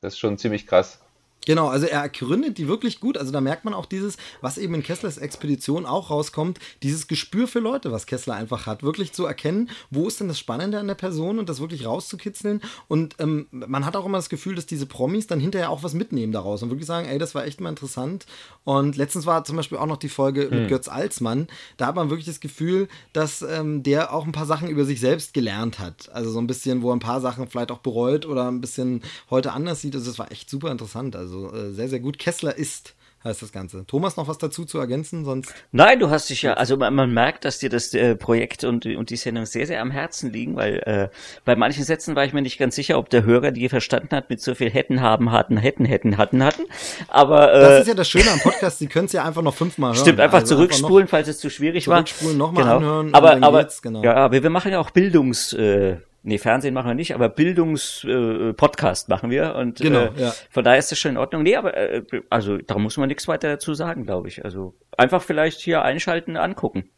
[0.07, 1.01] Das ist schon ziemlich krass.
[1.47, 3.17] Genau, also er gründet die wirklich gut.
[3.17, 7.47] Also da merkt man auch dieses, was eben in Kesslers Expedition auch rauskommt, dieses Gespür
[7.47, 8.83] für Leute, was Kessler einfach hat.
[8.83, 12.59] Wirklich zu erkennen, wo ist denn das Spannende an der Person und das wirklich rauszukitzeln.
[12.89, 15.93] Und ähm, man hat auch immer das Gefühl, dass diese Promis dann hinterher auch was
[15.93, 18.25] mitnehmen daraus und wirklich sagen, ey, das war echt mal interessant.
[18.65, 20.49] Und letztens war zum Beispiel auch noch die Folge hm.
[20.49, 21.47] mit Götz Alsmann.
[21.77, 24.99] Da hat man wirklich das Gefühl, dass ähm, der auch ein paar Sachen über sich
[24.99, 26.09] selbst gelernt hat.
[26.11, 29.01] Also so ein bisschen, wo er ein paar Sachen vielleicht auch bereut oder ein bisschen
[29.29, 29.95] heute anders sieht.
[29.95, 31.15] Also das war echt super interessant.
[31.15, 32.19] Also also äh, sehr, sehr gut.
[32.19, 33.85] Kessler ist heißt das Ganze.
[33.85, 35.25] Thomas, noch was dazu zu ergänzen?
[35.25, 35.53] Sonst.
[35.71, 38.85] Nein, du hast dich ja, also man, man merkt, dass dir das äh, Projekt und,
[38.85, 41.09] und die Sendung sehr, sehr am Herzen liegen, weil äh,
[41.45, 44.29] bei manchen Sätzen war ich mir nicht ganz sicher, ob der Hörer die verstanden hat
[44.29, 46.63] mit so viel hätten, haben, hatten, hätten, hätten, hatten, hatten.
[47.07, 49.55] Aber äh, das ist ja das Schöne am Podcast, Sie können es ja einfach noch
[49.55, 50.01] fünfmal hören.
[50.01, 52.05] Stimmt, einfach also zurückspulen, einfach falls es zu schwierig zurückspulen, war.
[52.05, 52.77] Zurückspulen, nochmal genau.
[52.77, 53.13] anhören.
[53.13, 54.03] Aber, aber, genau.
[54.03, 55.53] ja, aber wir machen ja auch Bildungs.
[55.53, 59.55] Äh, Nee, Fernsehen machen wir nicht, aber Bildungspodcast äh, machen wir.
[59.55, 60.33] Und genau, äh, ja.
[60.49, 61.43] von daher ist das schon in Ordnung.
[61.43, 64.43] Nee, aber äh, also da muss man nichts weiter dazu sagen, glaube ich.
[64.43, 66.89] Also einfach vielleicht hier einschalten, angucken.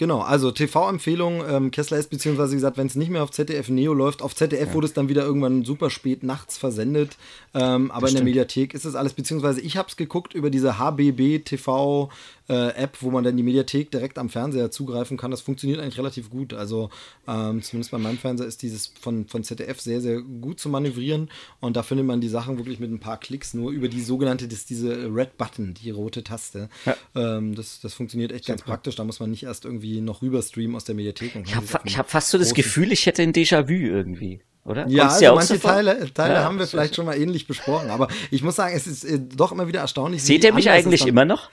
[0.00, 3.92] Genau, also TV-Empfehlung, ähm, Kessler ist, beziehungsweise gesagt, wenn es nicht mehr auf ZDF Neo
[3.92, 4.72] läuft, auf ZDF ja.
[4.74, 7.18] wurde es dann wieder irgendwann super spät nachts versendet,
[7.52, 10.78] ähm, aber in der Mediathek ist es alles, beziehungsweise ich habe es geguckt über diese
[10.78, 12.08] HBB TV
[12.50, 15.30] äh, App, wo man dann die Mediathek direkt am Fernseher zugreifen kann.
[15.30, 16.52] Das funktioniert eigentlich relativ gut.
[16.52, 16.90] Also
[17.28, 21.30] ähm, zumindest bei meinem Fernseher ist dieses von, von ZDF sehr, sehr gut zu manövrieren
[21.60, 24.48] und da findet man die Sachen wirklich mit ein paar Klicks nur über die sogenannte,
[24.48, 26.68] das, diese Red Button, die rote Taste.
[26.84, 26.96] Ja.
[27.14, 28.56] Ähm, das, das funktioniert echt Super.
[28.56, 28.96] ganz praktisch.
[28.96, 31.36] Da muss man nicht erst irgendwie noch rüber streamen aus der Mediathek.
[31.44, 34.86] ich habe hab fast so das Gefühl, ich hätte ein Déjà-vu irgendwie oder?
[34.88, 38.42] Ja, also manche Teile, Teile ja, haben wir vielleicht schon mal ähnlich besprochen, aber ich
[38.42, 40.22] muss sagen, es ist äh, doch immer wieder erstaunlich.
[40.22, 41.50] Seht ihr mich eigentlich immer noch?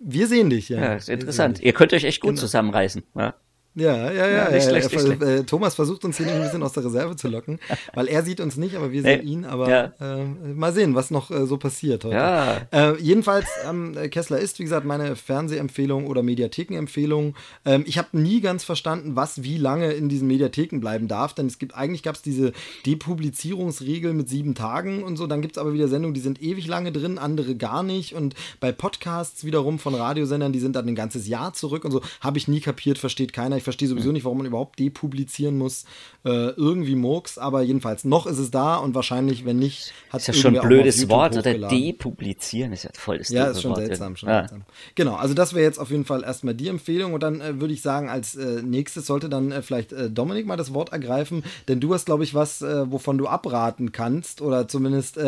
[0.00, 0.80] Wir sehen dich, ja.
[0.80, 1.60] Ja, ist interessant.
[1.60, 2.40] Ihr könnt euch echt gut genau.
[2.40, 3.02] zusammenreißen.
[3.14, 3.34] Ja?
[3.76, 4.28] Ja, ja, ja.
[4.28, 5.22] ja, nicht schlecht, nicht schlecht.
[5.22, 7.60] Äh, Thomas versucht uns hier ein bisschen aus der Reserve zu locken,
[7.94, 9.44] weil er sieht uns nicht, aber wir sehen ihn.
[9.44, 9.92] Aber ja.
[10.00, 12.16] äh, mal sehen, was noch äh, so passiert heute.
[12.16, 12.62] Ja.
[12.72, 17.36] Äh, jedenfalls, ähm, Kessler ist, wie gesagt, meine Fernsehempfehlung oder Mediathekenempfehlung.
[17.64, 21.46] Ähm, ich habe nie ganz verstanden, was wie lange in diesen Mediatheken bleiben darf, denn
[21.46, 22.52] es gibt eigentlich gab es diese
[22.86, 25.28] Depublizierungsregel mit sieben Tagen und so.
[25.28, 28.16] Dann gibt es aber wieder Sendungen, die sind ewig lange drin, andere gar nicht.
[28.16, 32.00] Und bei Podcasts wiederum von Radiosendern, die sind dann ein ganzes Jahr zurück und so.
[32.20, 33.59] Habe ich nie kapiert, versteht keiner.
[33.60, 35.84] Ich verstehe sowieso nicht, warum man überhaupt depublizieren muss.
[36.22, 40.26] Äh, irgendwie Murks, aber jedenfalls noch ist es da und wahrscheinlich, wenn nicht, hat es
[40.26, 43.80] ja schon ein blödes Wort oder depublizieren ist ja voll das Ja, ist schon Wort
[43.80, 44.40] seltsam, schon ja.
[44.40, 44.62] seltsam.
[44.94, 47.72] Genau, also das wäre jetzt auf jeden Fall erstmal die Empfehlung und dann äh, würde
[47.72, 51.42] ich sagen, als äh, nächstes sollte dann äh, vielleicht äh, Dominik mal das Wort ergreifen,
[51.68, 55.18] denn du hast, glaube ich, was, äh, wovon du abraten kannst oder zumindest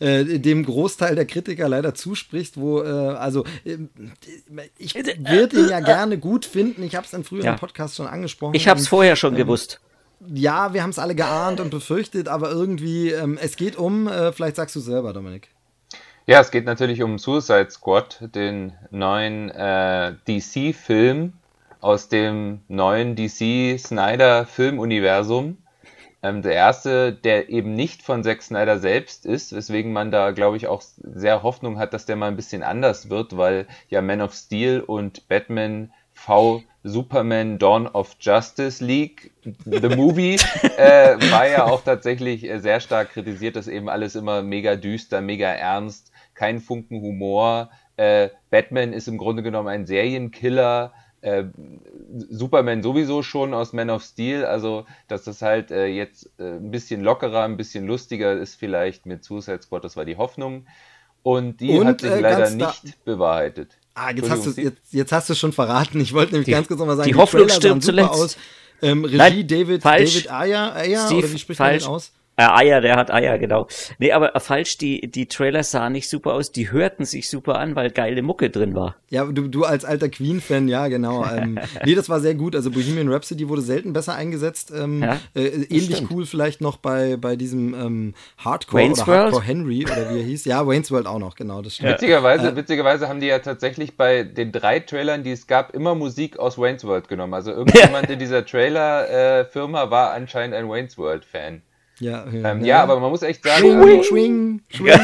[0.00, 3.44] dem Großteil der Kritiker leider zusprichst, wo, also
[4.78, 6.82] ich würde ihn ja gerne gut finden.
[6.82, 7.56] Ich habe es in früheren ja.
[7.70, 8.54] Podcast schon angesprochen.
[8.54, 9.80] Ich habe es vorher schon ähm, gewusst.
[10.26, 14.32] Ja, wir haben es alle geahnt und befürchtet, aber irgendwie, ähm, es geht um, äh,
[14.32, 15.50] vielleicht sagst du selber, Dominik.
[16.26, 21.32] Ja, es geht natürlich um Suicide Squad, den neuen äh, DC-Film
[21.80, 25.56] aus dem neuen DC-Snyder-Filmuniversum.
[26.22, 30.58] Ähm, der erste, der eben nicht von Zack Snyder selbst ist, weswegen man da, glaube
[30.58, 34.20] ich, auch sehr Hoffnung hat, dass der mal ein bisschen anders wird, weil ja Man
[34.20, 39.32] of Steel und Batman V Superman Dawn of Justice League,
[39.64, 40.34] the movie,
[40.78, 45.20] äh, war ja auch tatsächlich äh, sehr stark kritisiert, dass eben alles immer mega düster,
[45.20, 47.70] mega ernst, kein Funken Humor.
[47.96, 50.94] Äh, Batman ist im Grunde genommen ein Serienkiller.
[51.20, 51.44] Äh,
[52.30, 56.70] Superman sowieso schon aus Man of Steel, also dass das halt äh, jetzt äh, ein
[56.70, 60.66] bisschen lockerer, ein bisschen lustiger ist vielleicht mit Suicide Squad, das war die Hoffnung.
[61.22, 63.76] Und die Und, hat sich leider nicht bewahrheitet.
[64.02, 66.00] Ah, jetzt hast, du, jetzt, jetzt hast du schon verraten.
[66.00, 68.08] Ich wollte nämlich die, ganz kurz nochmal sagen, die, die Hoffnung stirbt zuletzt.
[68.08, 68.36] Aus.
[68.80, 70.14] Ähm, Regie Nein, David, falsch.
[70.14, 71.82] David Ayer, Ayer Steve, oder wie spricht falsch.
[71.82, 72.12] man den aus?
[72.40, 73.66] Äh, Eier, der hat Eier, genau.
[73.98, 77.76] Nee, aber falsch, die, die Trailer sahen nicht super aus, die hörten sich super an,
[77.76, 78.96] weil geile Mucke drin war.
[79.10, 81.10] Ja, du, du als alter Queen-Fan, ja, genau.
[81.30, 82.56] Ähm, nee, das war sehr gut.
[82.56, 84.72] Also Bohemian Rhapsody wurde selten besser eingesetzt.
[84.76, 86.10] Ähm, ja, äh, ähnlich stimmt.
[86.10, 90.24] cool vielleicht noch bei, bei diesem ähm, Hardcore Wayne's oder Hardcore Henry oder wie er
[90.24, 90.44] hieß.
[90.46, 91.92] Ja, Wayne's World auch noch, genau, das stimmt.
[91.92, 95.94] Witzigerweise, äh, witzigerweise haben die ja tatsächlich bei den drei Trailern, die es gab, immer
[95.94, 97.34] Musik aus Wayne's World genommen.
[97.34, 101.62] Also irgendjemand in dieser Trailer-Firma äh, war anscheinend ein Wayne's World-Fan.
[102.00, 103.82] Ja, ja, ähm, ja, aber man muss echt sagen.
[103.82, 105.00] Schwing, schwing, schwing.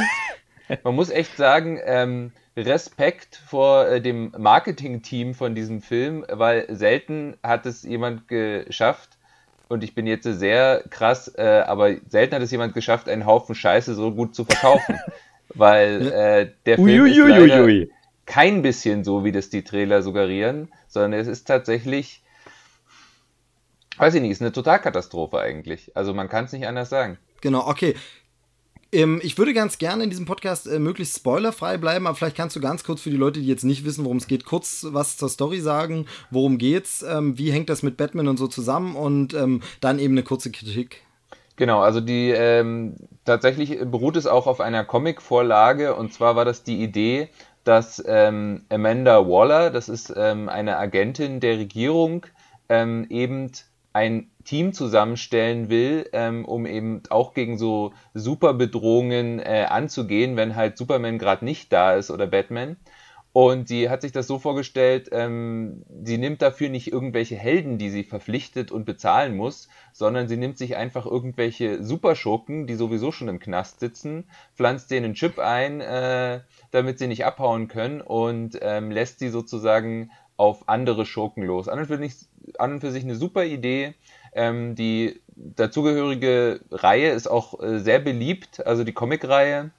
[0.82, 7.36] man muss echt sagen, ähm, Respekt vor äh, dem Marketing-Team von diesem Film, weil selten
[7.42, 9.10] hat es jemand geschafft,
[9.68, 13.54] und ich bin jetzt sehr krass, äh, aber selten hat es jemand geschafft, einen Haufen
[13.54, 14.98] Scheiße so gut zu verkaufen.
[15.54, 17.90] weil äh, der Film ui, ist
[18.26, 22.22] kein bisschen so, wie das die Trailer suggerieren, sondern es ist tatsächlich
[23.98, 25.96] Weiß ich nicht, ist eine Totalkatastrophe eigentlich.
[25.96, 27.18] Also man kann es nicht anders sagen.
[27.40, 27.94] Genau, okay.
[28.92, 32.54] Ähm, ich würde ganz gerne in diesem Podcast äh, möglichst spoilerfrei bleiben, aber vielleicht kannst
[32.56, 35.16] du ganz kurz für die Leute, die jetzt nicht wissen, worum es geht, kurz was
[35.16, 36.06] zur Story sagen.
[36.30, 37.02] Worum geht's?
[37.02, 38.96] Ähm, wie hängt das mit Batman und so zusammen?
[38.96, 41.02] Und ähm, dann eben eine kurze Kritik.
[41.56, 46.62] Genau, also die ähm, tatsächlich beruht es auch auf einer Comic-Vorlage und zwar war das
[46.64, 47.30] die Idee,
[47.64, 52.26] dass ähm, Amanda Waller, das ist ähm, eine Agentin der Regierung,
[52.68, 53.52] eben
[53.96, 60.76] ein Team zusammenstellen will, ähm, um eben auch gegen so Superbedrohungen äh, anzugehen, wenn halt
[60.76, 62.76] Superman gerade nicht da ist oder Batman.
[63.32, 67.88] Und sie hat sich das so vorgestellt, ähm, sie nimmt dafür nicht irgendwelche Helden, die
[67.88, 73.28] sie verpflichtet und bezahlen muss, sondern sie nimmt sich einfach irgendwelche Superschurken, die sowieso schon
[73.28, 78.58] im Knast sitzen, pflanzt denen einen Chip ein, äh, damit sie nicht abhauen können und
[78.60, 81.68] ähm, lässt sie sozusagen auf andere Schurken los.
[81.68, 82.14] An und für sich,
[82.58, 83.94] an und für sich eine super Idee.
[84.32, 89.70] Ähm, die dazugehörige Reihe ist auch äh, sehr beliebt, also die Comic-Reihe.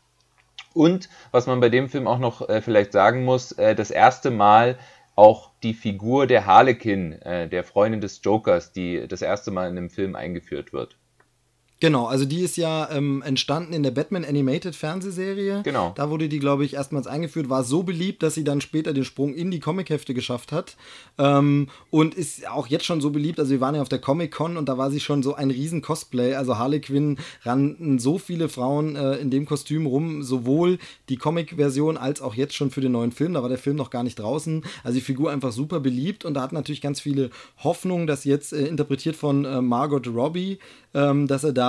[0.74, 4.32] Und was man bei dem Film auch noch äh, vielleicht sagen muss, äh, das erste
[4.32, 4.78] Mal
[5.16, 9.78] auch die Figur der Harlequin, äh, der Freundin des Jokers, die das erste Mal in
[9.78, 10.96] einem Film eingeführt wird.
[11.80, 15.62] Genau, also die ist ja ähm, entstanden in der Batman Animated Fernsehserie.
[15.64, 15.94] Genau.
[15.96, 19.04] Da wurde die, glaube ich, erstmals eingeführt, war so beliebt, dass sie dann später den
[19.04, 20.76] Sprung in die Comichefte geschafft hat.
[21.20, 23.40] Ähm, und ist auch jetzt schon so beliebt.
[23.40, 25.84] Also wir waren ja auf der Comic-Con und da war sie schon so ein riesen
[25.84, 26.34] Cosplay.
[26.34, 31.98] Also Harley Quinn rannten so viele Frauen äh, in dem Kostüm rum, sowohl die Comic-Version
[31.98, 33.36] als auch jetzt schon für den neuen Film.
[33.36, 34.64] Da war der Film noch gar nicht draußen.
[34.84, 37.30] Also die Figur einfach super beliebt und da hat natürlich ganz viele
[37.64, 40.58] Hoffnungen, dass jetzt äh, interpretiert von äh, Margot Robbie,
[40.96, 41.67] ähm, dass er da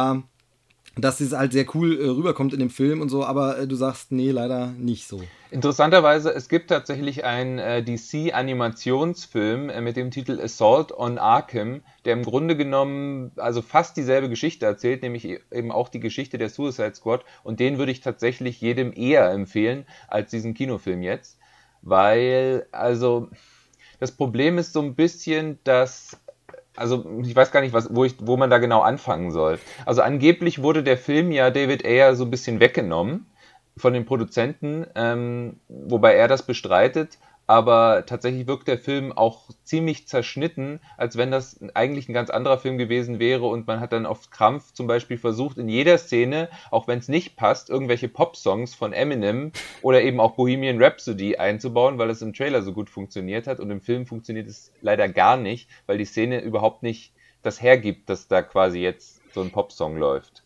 [1.00, 3.76] dass es halt sehr cool äh, rüberkommt in dem Film und so, aber äh, du
[3.76, 5.20] sagst, nee, leider nicht so.
[5.50, 12.14] Interessanterweise, es gibt tatsächlich einen äh, DC-Animationsfilm äh, mit dem Titel Assault on Arkham, der
[12.14, 16.50] im Grunde genommen also fast dieselbe Geschichte erzählt, nämlich e-, eben auch die Geschichte der
[16.50, 21.38] Suicide Squad und den würde ich tatsächlich jedem eher empfehlen als diesen Kinofilm jetzt,
[21.82, 23.28] weil also
[24.00, 26.18] das Problem ist so ein bisschen, dass
[26.78, 29.58] also ich weiß gar nicht, was, wo, ich, wo man da genau anfangen soll.
[29.86, 33.26] Also angeblich wurde der Film ja David Ayer so ein bisschen weggenommen
[33.76, 40.06] von den Produzenten, ähm, wobei er das bestreitet aber tatsächlich wirkt der Film auch ziemlich
[40.06, 44.04] zerschnitten, als wenn das eigentlich ein ganz anderer Film gewesen wäre und man hat dann
[44.04, 48.74] auf Krampf zum Beispiel versucht, in jeder Szene, auch wenn es nicht passt, irgendwelche Pop-Songs
[48.74, 53.46] von Eminem oder eben auch Bohemian Rhapsody einzubauen, weil es im Trailer so gut funktioniert
[53.46, 53.60] hat.
[53.60, 58.10] Und im Film funktioniert es leider gar nicht, weil die Szene überhaupt nicht das hergibt,
[58.10, 60.42] dass da quasi jetzt so ein Popsong läuft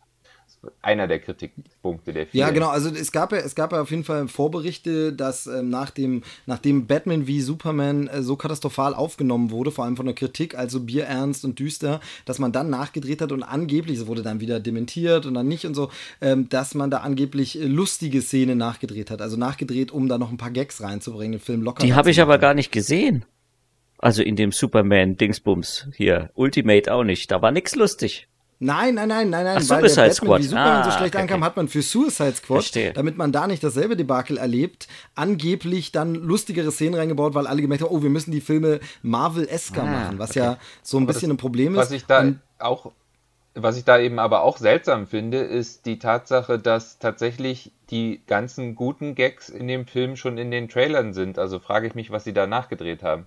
[0.80, 2.40] einer der Kritikpunkte der vielen.
[2.40, 2.68] Ja, genau.
[2.68, 6.22] Also es gab ja, es gab ja auf jeden Fall Vorberichte, dass ähm, nach dem,
[6.46, 10.80] nachdem Batman wie Superman äh, so katastrophal aufgenommen wurde, vor allem von der Kritik, also
[10.80, 15.26] bierernst und düster, dass man dann nachgedreht hat und angeblich, es wurde dann wieder dementiert
[15.26, 19.20] und dann nicht und so, ähm, dass man da angeblich äh, lustige Szenen nachgedreht hat.
[19.20, 21.84] Also nachgedreht, um da noch ein paar Gags reinzubringen, den Film locker.
[21.84, 23.24] Die habe ich aber gar nicht gesehen.
[23.98, 26.30] Also in dem Superman-Dingsbums hier.
[26.34, 27.30] Ultimate auch nicht.
[27.30, 28.28] Da war nichts lustig.
[28.64, 29.58] Nein, nein, nein, nein, nein.
[29.60, 31.82] Ach, weil Suicide der Batman wie Superman ah, so schlecht okay, ankam, hat man für
[31.82, 32.92] Suicide Squad, Verstehe.
[32.92, 37.82] damit man da nicht dasselbe Debakel erlebt, angeblich dann lustigere Szenen reingebaut, weil alle gemerkt
[37.82, 40.38] haben, oh, wir müssen die Filme Marvel-esker ah, machen, was okay.
[40.38, 41.78] ja so ein aber bisschen das, ein Problem ist.
[41.78, 42.92] Was ich da Und, auch
[43.54, 48.76] was ich da eben aber auch seltsam finde, ist die Tatsache, dass tatsächlich die ganzen
[48.76, 51.38] guten Gags in dem Film schon in den Trailern sind.
[51.38, 53.26] Also frage ich mich, was sie da nachgedreht haben.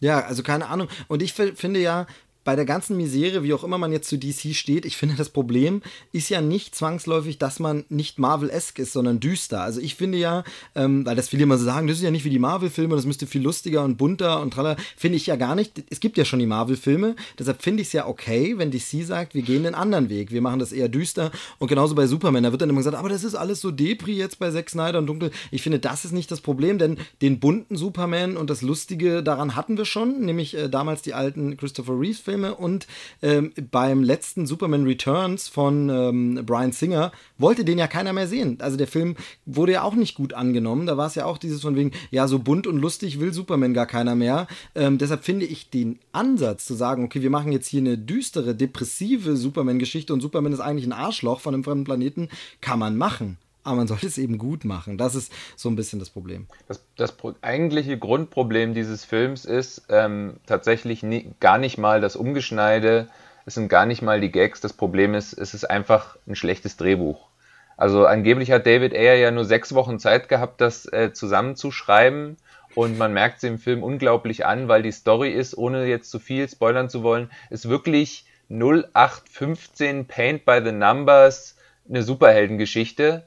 [0.00, 0.88] Ja, also keine Ahnung.
[1.08, 2.06] Und ich finde ja,
[2.50, 5.28] bei der ganzen Misere, wie auch immer man jetzt zu DC steht, ich finde, das
[5.28, 9.60] Problem ist ja nicht zwangsläufig, dass man nicht Marvel-esque ist, sondern düster.
[9.60, 10.42] Also ich finde ja,
[10.74, 13.06] ähm, weil das viele immer so sagen, das ist ja nicht wie die Marvel-Filme, das
[13.06, 15.84] müsste viel lustiger und bunter und tralala, finde ich ja gar nicht.
[15.90, 19.36] Es gibt ja schon die Marvel-Filme, deshalb finde ich es ja okay, wenn DC sagt,
[19.36, 22.50] wir gehen den anderen Weg, wir machen das eher düster und genauso bei Superman, da
[22.50, 25.06] wird dann immer gesagt, aber das ist alles so Depri jetzt bei Zack Snyder und
[25.06, 25.30] dunkel.
[25.52, 29.54] Ich finde, das ist nicht das Problem, denn den bunten Superman und das Lustige daran
[29.54, 32.86] hatten wir schon, nämlich äh, damals die alten Christopher Reeves-Filme und
[33.22, 38.58] ähm, beim letzten Superman Returns von ähm, Brian Singer wollte den ja keiner mehr sehen.
[38.60, 40.86] Also der Film wurde ja auch nicht gut angenommen.
[40.86, 43.74] Da war es ja auch dieses von wegen, ja, so bunt und lustig will Superman
[43.74, 44.46] gar keiner mehr.
[44.74, 48.54] Ähm, deshalb finde ich den Ansatz zu sagen, okay, wir machen jetzt hier eine düstere,
[48.54, 52.28] depressive Superman-Geschichte und Superman ist eigentlich ein Arschloch von einem fremden Planeten,
[52.60, 54.98] kann man machen aber man sollte es eben gut machen.
[54.98, 56.46] Das ist so ein bisschen das Problem.
[56.68, 63.08] Das, das eigentliche Grundproblem dieses Films ist ähm, tatsächlich nie, gar nicht mal das Umgeschneide,
[63.46, 64.60] es sind gar nicht mal die Gags.
[64.60, 67.28] Das Problem ist, es ist einfach ein schlechtes Drehbuch.
[67.76, 72.36] Also angeblich hat David Ayer ja nur sechs Wochen Zeit gehabt, das äh, zusammenzuschreiben.
[72.74, 76.18] Und man merkt es im Film unglaublich an, weil die Story ist, ohne jetzt zu
[76.18, 81.56] viel spoilern zu wollen, ist wirklich 0815 Paint by the Numbers
[81.88, 83.24] eine Superheldengeschichte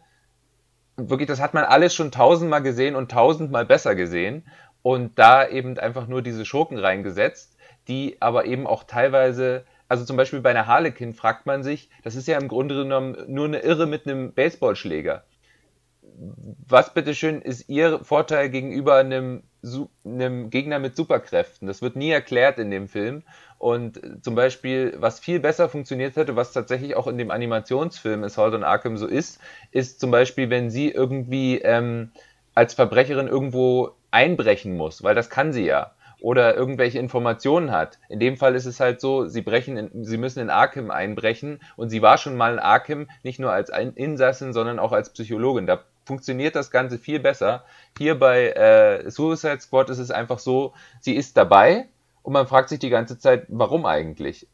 [0.97, 4.45] wirklich, das hat man alles schon tausendmal gesehen und tausendmal besser gesehen
[4.81, 10.17] und da eben einfach nur diese Schurken reingesetzt, die aber eben auch teilweise, also zum
[10.17, 13.59] Beispiel bei einer Harlequin fragt man sich, das ist ja im Grunde genommen nur eine
[13.59, 15.23] Irre mit einem Baseballschläger.
[16.67, 19.43] Was bitteschön ist ihr Vorteil gegenüber einem,
[20.05, 21.67] einem Gegner mit Superkräften?
[21.67, 23.23] Das wird nie erklärt in dem Film.
[23.63, 28.53] Und zum Beispiel, was viel besser funktioniert hätte, was tatsächlich auch in dem Animationsfilm Assault
[28.53, 29.39] on Arkham so ist,
[29.71, 32.11] ist zum Beispiel, wenn sie irgendwie ähm,
[32.55, 37.99] als Verbrecherin irgendwo einbrechen muss, weil das kann sie ja oder irgendwelche Informationen hat.
[38.09, 41.61] In dem Fall ist es halt so, sie brechen, in, sie müssen in Arkham einbrechen
[41.77, 45.67] und sie war schon mal in Arkham nicht nur als Insassin, sondern auch als Psychologin.
[45.67, 47.63] Da funktioniert das Ganze viel besser.
[47.97, 51.87] Hier bei äh, Suicide Squad ist es einfach so, sie ist dabei,
[52.23, 54.47] und man fragt sich die ganze Zeit, warum eigentlich?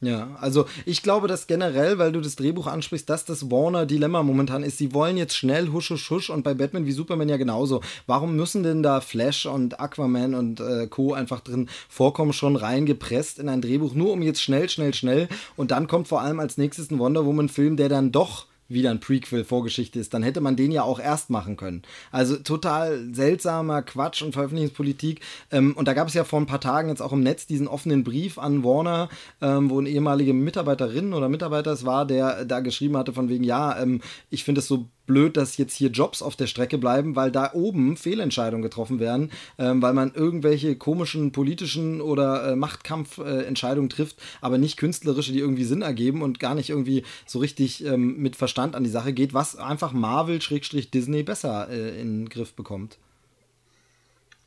[0.00, 4.62] Ja, also ich glaube, dass generell, weil du das Drehbuch ansprichst, dass das Warner-Dilemma momentan
[4.62, 4.76] ist.
[4.76, 7.80] Sie wollen jetzt schnell husch, husch, husch und bei Batman wie Superman ja genauso.
[8.06, 11.14] Warum müssen denn da Flash und Aquaman und äh, Co.
[11.14, 15.70] einfach drin vorkommen, schon reingepresst in ein Drehbuch, nur um jetzt schnell, schnell, schnell und
[15.70, 19.98] dann kommt vor allem als nächstes ein Wonder Woman-Film, der dann doch wieder ein Prequel-Vorgeschichte
[19.98, 21.82] ist, dann hätte man den ja auch erst machen können.
[22.10, 25.20] Also total seltsamer Quatsch und Veröffentlichungspolitik.
[25.50, 27.68] Ähm, und da gab es ja vor ein paar Tagen jetzt auch im Netz diesen
[27.68, 29.08] offenen Brief an Warner,
[29.40, 33.44] ähm, wo eine ehemalige Mitarbeiterin oder Mitarbeiter es war, der da geschrieben hatte von wegen,
[33.44, 34.00] ja, ähm,
[34.30, 37.52] ich finde es so blöd, dass jetzt hier Jobs auf der Strecke bleiben, weil da
[37.52, 44.16] oben Fehlentscheidungen getroffen werden, ähm, weil man irgendwelche komischen politischen oder äh, Machtkampfentscheidungen äh, trifft,
[44.40, 48.36] aber nicht künstlerische, die irgendwie Sinn ergeben und gar nicht irgendwie so richtig ähm, mit
[48.54, 52.98] Verstand an die Sache geht, was einfach Marvel-Disney besser äh, in den Griff bekommt.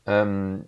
[0.06, 0.64] Ähm,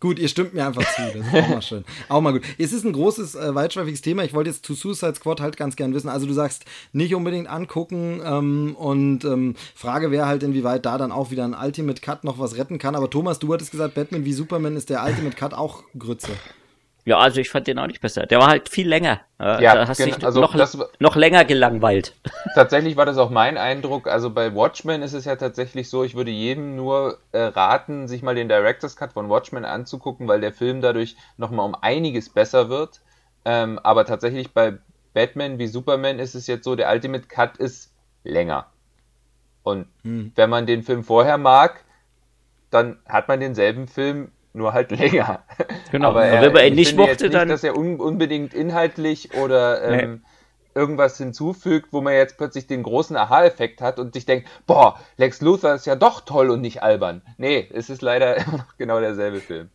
[0.00, 1.00] Gut, ihr stimmt mir einfach zu.
[1.14, 1.84] Das ist auch mal schön.
[2.10, 2.42] Auch mal gut.
[2.58, 4.22] Es ist ein großes, äh, weitschweifiges Thema.
[4.22, 6.10] Ich wollte jetzt zu Suicide Squad halt ganz gern wissen.
[6.10, 11.10] Also du sagst, nicht unbedingt angucken ähm, und ähm, Frage wäre halt, inwieweit da dann
[11.10, 12.96] auch wieder ein Ultimate Cut noch was retten kann.
[12.96, 16.32] Aber Thomas, du hattest gesagt, Batman wie Superman ist der Ultimate Cut auch Grütze.
[17.06, 18.24] Ja, also ich fand den auch nicht besser.
[18.24, 19.20] Der war halt viel länger.
[19.38, 22.14] Ja, da hast genau, dich also noch, das, noch länger gelangweilt.
[22.54, 24.08] Tatsächlich war das auch mein Eindruck.
[24.08, 28.22] Also bei Watchmen ist es ja tatsächlich so, ich würde jedem nur äh, raten, sich
[28.22, 32.70] mal den Director's Cut von Watchmen anzugucken, weil der Film dadurch nochmal um einiges besser
[32.70, 33.02] wird.
[33.44, 34.78] Ähm, aber tatsächlich bei
[35.12, 38.66] Batman wie Superman ist es jetzt so, der Ultimate Cut ist länger.
[39.62, 40.32] Und hm.
[40.36, 41.84] wenn man den Film vorher mag,
[42.70, 45.42] dann hat man denselben Film nur halt länger.
[45.90, 47.48] Genau, aber er, wenn man ihn nicht mochte, nicht, dann.
[47.48, 50.80] dass er un unbedingt inhaltlich oder ähm, nee.
[50.80, 55.40] irgendwas hinzufügt, wo man jetzt plötzlich den großen Aha-Effekt hat und sich denkt, boah, Lex
[55.40, 57.22] Luthor ist ja doch toll und nicht albern.
[57.36, 59.68] Nee, es ist leider immer noch genau derselbe Film.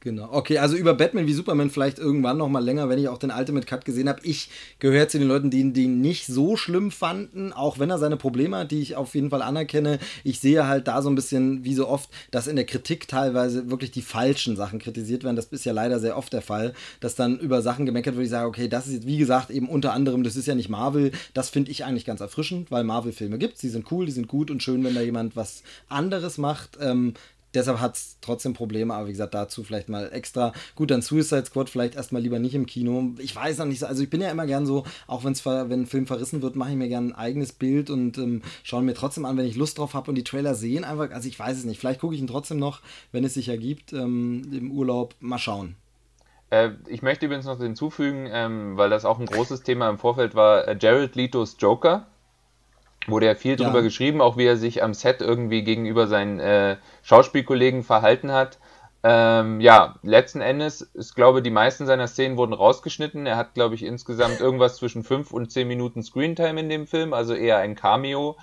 [0.00, 0.28] Genau.
[0.30, 3.32] Okay, also über Batman wie Superman vielleicht irgendwann noch mal länger, wenn ich auch den
[3.32, 4.20] Ultimate Cut gesehen habe.
[4.22, 8.16] Ich gehöre zu den Leuten, die ihn nicht so schlimm fanden, auch wenn er seine
[8.16, 9.98] Probleme hat, die ich auf jeden Fall anerkenne.
[10.22, 13.70] Ich sehe halt da so ein bisschen, wie so oft, dass in der Kritik teilweise
[13.70, 15.34] wirklich die falschen Sachen kritisiert werden.
[15.34, 18.30] Das ist ja leider sehr oft der Fall, dass dann über Sachen gemeckert wird, ich
[18.30, 21.10] sage, okay, das ist jetzt, wie gesagt, eben unter anderem, das ist ja nicht Marvel.
[21.34, 23.58] Das finde ich eigentlich ganz erfrischend, weil Marvel-Filme gibt.
[23.58, 26.78] Sie sind cool, die sind gut und schön, wenn da jemand was anderes macht.
[26.80, 27.14] Ähm,
[27.54, 30.52] deshalb hat es trotzdem Probleme, aber wie gesagt, dazu vielleicht mal extra.
[30.74, 33.12] Gut, dann Suicide Squad vielleicht erstmal lieber nicht im Kino.
[33.18, 35.82] Ich weiß noch nicht so, also ich bin ja immer gern so, auch wenn's wenn
[35.82, 38.94] ein Film verrissen wird, mache ich mir gern ein eigenes Bild und ähm, schaue mir
[38.94, 41.56] trotzdem an, wenn ich Lust drauf habe und die Trailer sehen einfach, also ich weiß
[41.58, 42.80] es nicht, vielleicht gucke ich ihn trotzdem noch,
[43.12, 45.76] wenn es sich ergibt, ähm, im Urlaub, mal schauen.
[46.50, 50.34] Äh, ich möchte übrigens noch hinzufügen, ähm, weil das auch ein großes Thema im Vorfeld
[50.34, 52.06] war, äh, Jared Letos Joker
[53.06, 53.82] wurde ja viel drüber ja.
[53.82, 58.58] geschrieben, auch wie er sich am Set irgendwie gegenüber seinen äh, Schauspielkollegen verhalten hat.
[59.04, 63.26] Ähm, ja, letzten Endes, ich glaube, die meisten seiner Szenen wurden rausgeschnitten.
[63.26, 67.12] Er hat, glaube ich, insgesamt irgendwas zwischen fünf und zehn Minuten Screentime in dem Film,
[67.12, 68.36] also eher ein Cameo.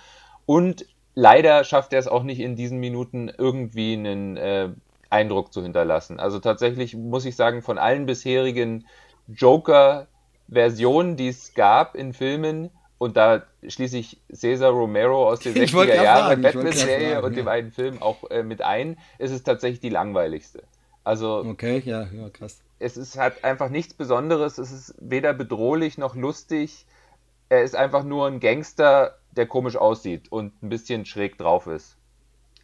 [0.46, 4.70] Und leider schafft er es auch nicht in diesen Minuten irgendwie einen äh,
[5.10, 6.20] Eindruck zu hinterlassen.
[6.20, 8.86] Also tatsächlich muss ich sagen, von allen bisherigen
[9.28, 16.02] Joker-Versionen, die es gab in Filmen, und da schließe ich Cesar Romero aus den 60er
[16.02, 17.36] Jahren Batman-Serie und ja.
[17.42, 20.64] dem einen Film auch äh, mit ein, ist es tatsächlich die langweiligste.
[21.04, 22.62] Also, okay, ja, ja, krass.
[22.80, 26.86] Es ist, hat einfach nichts Besonderes, es ist weder bedrohlich noch lustig.
[27.48, 31.95] Er ist einfach nur ein Gangster, der komisch aussieht und ein bisschen schräg drauf ist.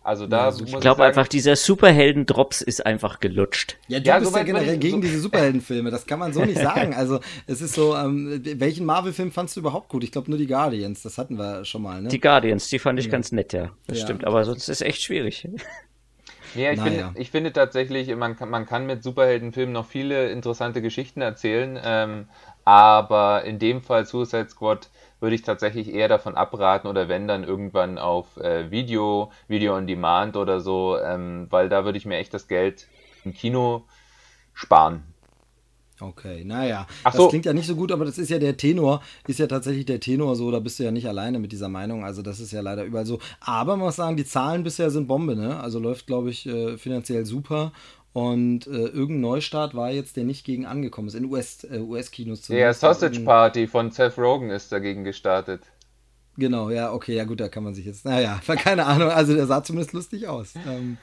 [0.03, 3.77] Also da ja, ich glaube einfach, dieser Superhelden-Drops ist einfach gelutscht.
[3.87, 5.91] Ja, du ja, bist so ja generell gegen so diese Superheldenfilme.
[5.91, 6.95] Das kann man so nicht sagen.
[6.95, 10.03] Also es ist so, ähm, welchen Marvel-Film fandst du überhaupt gut?
[10.03, 11.03] Ich glaube nur die Guardians.
[11.03, 12.01] Das hatten wir schon mal.
[12.01, 12.09] Ne?
[12.09, 13.11] Die Guardians, die fand ich ja.
[13.11, 13.71] ganz nett, ja.
[13.85, 14.05] Das ja.
[14.05, 14.25] stimmt.
[14.25, 15.47] Aber sonst ist es echt schwierig.
[16.53, 17.05] Ja, ich, naja.
[17.05, 21.79] finde, ich finde tatsächlich, man kann, man kann mit Superheldenfilmen noch viele interessante Geschichten erzählen.
[21.81, 22.27] Ähm,
[22.65, 24.89] aber in dem Fall Suicide Squad
[25.21, 29.87] würde ich tatsächlich eher davon abraten oder wenn dann irgendwann auf äh, Video, Video on
[29.87, 32.87] Demand oder so, ähm, weil da würde ich mir echt das Geld
[33.23, 33.85] im Kino
[34.53, 35.03] sparen.
[36.01, 39.03] Okay, naja, Ach das klingt ja nicht so gut, aber das ist ja der Tenor,
[39.27, 42.03] ist ja tatsächlich der Tenor so, da bist du ja nicht alleine mit dieser Meinung,
[42.03, 43.19] also das ist ja leider überall so.
[43.39, 45.59] Aber man muss sagen, die Zahlen bisher sind Bombe, ne?
[45.59, 47.71] Also läuft, glaube ich, äh, finanziell super
[48.13, 52.41] und äh, irgendein Neustart war jetzt, der nicht gegen angekommen ist, in US, äh, US-Kinos
[52.41, 55.61] zu Der Sausage Party von Seth Rogen ist dagegen gestartet.
[56.37, 59.45] Genau, ja, okay, ja gut, da kann man sich jetzt, naja, keine Ahnung, also der
[59.47, 60.53] sah zumindest lustig aus.
[60.55, 60.97] Ähm,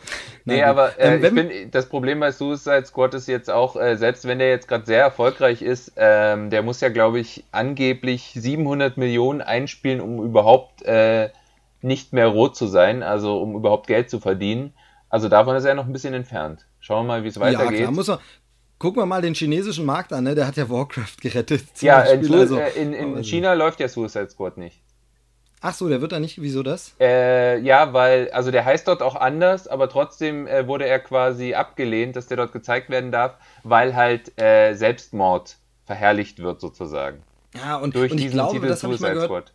[0.45, 3.97] nee, aber äh, ähm, ich bin, das Problem bei Suicide Squad ist jetzt auch, äh,
[3.97, 8.33] selbst wenn der jetzt gerade sehr erfolgreich ist, ähm, der muss ja, glaube ich, angeblich
[8.35, 11.31] 700 Millionen einspielen, um überhaupt äh,
[11.83, 14.73] nicht mehr rot zu sein, also um überhaupt Geld zu verdienen.
[15.11, 16.67] Also davon ist er noch ein bisschen entfernt.
[16.81, 17.73] Schauen wir mal, wie es weitergeht.
[17.73, 18.21] Ja, klar, muss er,
[18.79, 20.37] Gucken wir mal den chinesischen Markt an, ne?
[20.37, 21.65] Der hat ja Warcraft gerettet.
[21.81, 24.81] Ja, Beispiel, also, in, in China läuft ja Suicide Squad nicht.
[25.61, 26.41] Ach so, der wird da nicht.
[26.41, 26.95] Wieso das?
[27.01, 31.55] Äh, ja, weil, also der heißt dort auch anders, aber trotzdem äh, wurde er quasi
[31.55, 37.25] abgelehnt, dass der dort gezeigt werden darf, weil halt äh, Selbstmord verherrlicht wird sozusagen.
[37.57, 39.25] Ja, und, Durch und ich glaube, Titel gehört.
[39.25, 39.53] Squad.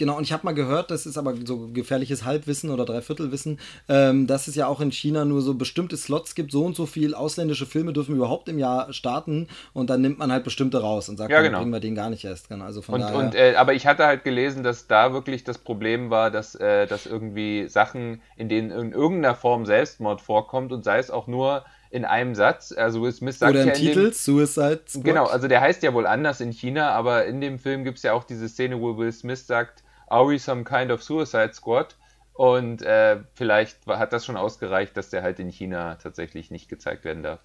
[0.00, 4.26] Genau, und ich habe mal gehört, das ist aber so gefährliches Halbwissen oder Dreiviertelwissen, ähm,
[4.26, 7.14] dass es ja auch in China nur so bestimmte Slots gibt, so und so viel
[7.14, 11.18] ausländische Filme dürfen überhaupt im Jahr starten und dann nimmt man halt bestimmte raus und
[11.18, 11.52] sagt, ja, genau.
[11.52, 12.48] dann bringen wir den gar nicht erst.
[12.48, 15.44] Genau, also von und, daher, und äh, aber ich hatte halt gelesen, dass da wirklich
[15.44, 20.72] das Problem war, dass, äh, dass irgendwie Sachen, in denen in irgendeiner Form Selbstmord vorkommt
[20.72, 22.72] und sei es auch nur in einem Satz.
[22.72, 25.04] Also Will Smith sagt Oder im ja Titel, dem, Suicide Squad.
[25.04, 28.04] Genau, also der heißt ja wohl anders in China, aber in dem Film gibt es
[28.04, 31.96] ja auch diese Szene, wo Will Smith sagt, Are we some kind of Suicide Squad?
[32.34, 37.04] Und äh, vielleicht hat das schon ausgereicht, dass der halt in China tatsächlich nicht gezeigt
[37.04, 37.40] werden darf.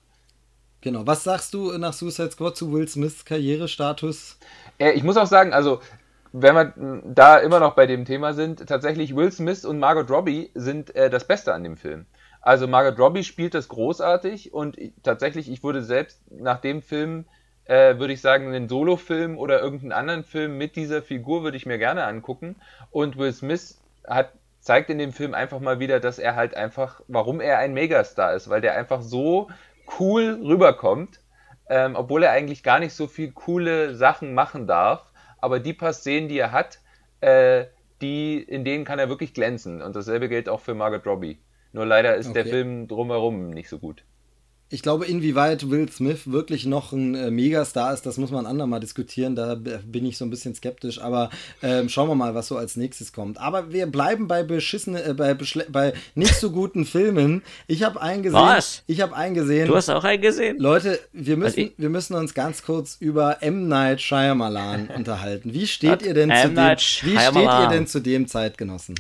[0.82, 1.08] Genau.
[1.08, 4.38] Was sagst du nach Suicide Squad zu Will Smiths Karrierestatus?
[4.78, 5.82] Äh, ich muss auch sagen, also
[6.32, 10.52] wenn wir da immer noch bei dem Thema sind, tatsächlich Will Smith und Margot Robbie
[10.54, 12.06] sind äh, das Beste an dem Film.
[12.42, 17.26] Also Margot Robbie spielt das großartig und tatsächlich, ich würde selbst nach dem Film
[17.66, 21.66] äh, würde ich sagen, einen Solo-Film oder irgendeinen anderen Film mit dieser Figur würde ich
[21.66, 22.56] mir gerne angucken.
[22.92, 27.02] Und Will Smith hat, zeigt in dem Film einfach mal wieder, dass er halt einfach,
[27.08, 29.50] warum er ein Megastar ist, weil der einfach so
[30.00, 31.20] cool rüberkommt,
[31.70, 35.12] ähm, obwohl er eigentlich gar nicht so viel coole Sachen machen darf.
[35.40, 36.80] Aber die paar Szenen, die er hat,
[37.22, 37.66] äh,
[38.02, 39.82] die, in denen kann er wirklich glänzen.
[39.82, 41.40] Und dasselbe gilt auch für Margot Robbie.
[41.72, 42.44] Nur leider ist okay.
[42.44, 44.04] der Film drumherum nicht so gut.
[44.70, 48.80] Ich glaube, inwieweit Will Smith wirklich noch ein äh, Megastar ist, das muss man andermal
[48.80, 49.36] diskutieren.
[49.36, 51.00] Da bin ich so ein bisschen skeptisch.
[51.00, 51.30] Aber
[51.62, 53.40] ähm, schauen wir mal, was so als nächstes kommt.
[53.40, 55.36] Aber wir bleiben bei beschissene, äh, bei,
[55.70, 57.44] bei nicht so guten Filmen.
[57.68, 58.40] Ich habe einen gesehen.
[58.40, 58.82] Was?
[58.88, 59.68] Ich habe einen gesehen.
[59.68, 60.58] Du hast auch einen gesehen?
[60.58, 63.68] Leute, wir müssen, wir müssen uns ganz kurz über M.
[63.68, 65.54] Night Shyamalan unterhalten.
[65.54, 68.96] Wie steht ihr denn, zu dem, wie steht ihr denn zu dem Zeitgenossen?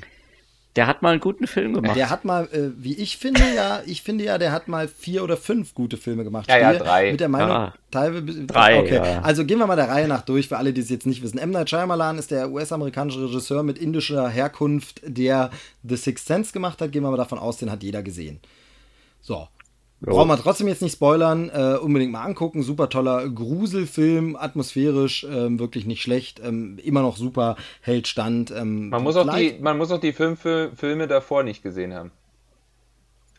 [0.75, 1.95] Der hat mal einen guten Film gemacht.
[1.95, 5.23] Der hat mal, äh, wie ich finde ja, ich finde ja, der hat mal vier
[5.23, 6.49] oder fünf gute Filme gemacht.
[6.49, 7.11] Ja, ja, drei.
[7.11, 7.73] Mit der Meinung, Ah.
[7.91, 8.45] teilweise.
[8.45, 9.21] Drei, Okay, ja.
[9.21, 11.37] also gehen wir mal der Reihe nach durch, für alle, die es jetzt nicht wissen.
[11.37, 11.51] M.
[11.51, 15.49] Night Shyamalan ist der US-amerikanische Regisseur mit indischer Herkunft, der
[15.83, 16.91] The Sixth Sense gemacht hat.
[16.91, 18.39] Gehen wir mal davon aus, den hat jeder gesehen.
[19.21, 19.47] So.
[20.01, 22.61] Brauchen wir trotzdem jetzt nicht spoilern, äh, unbedingt mal angucken.
[22.63, 28.51] Super toller Gruselfilm, atmosphärisch, ähm, wirklich nicht schlecht, ähm, immer noch super, hält stand.
[28.51, 31.93] Ähm, Man muss, auch die, man muss auch die fünf Fil- Filme davor nicht gesehen
[31.93, 32.11] haben.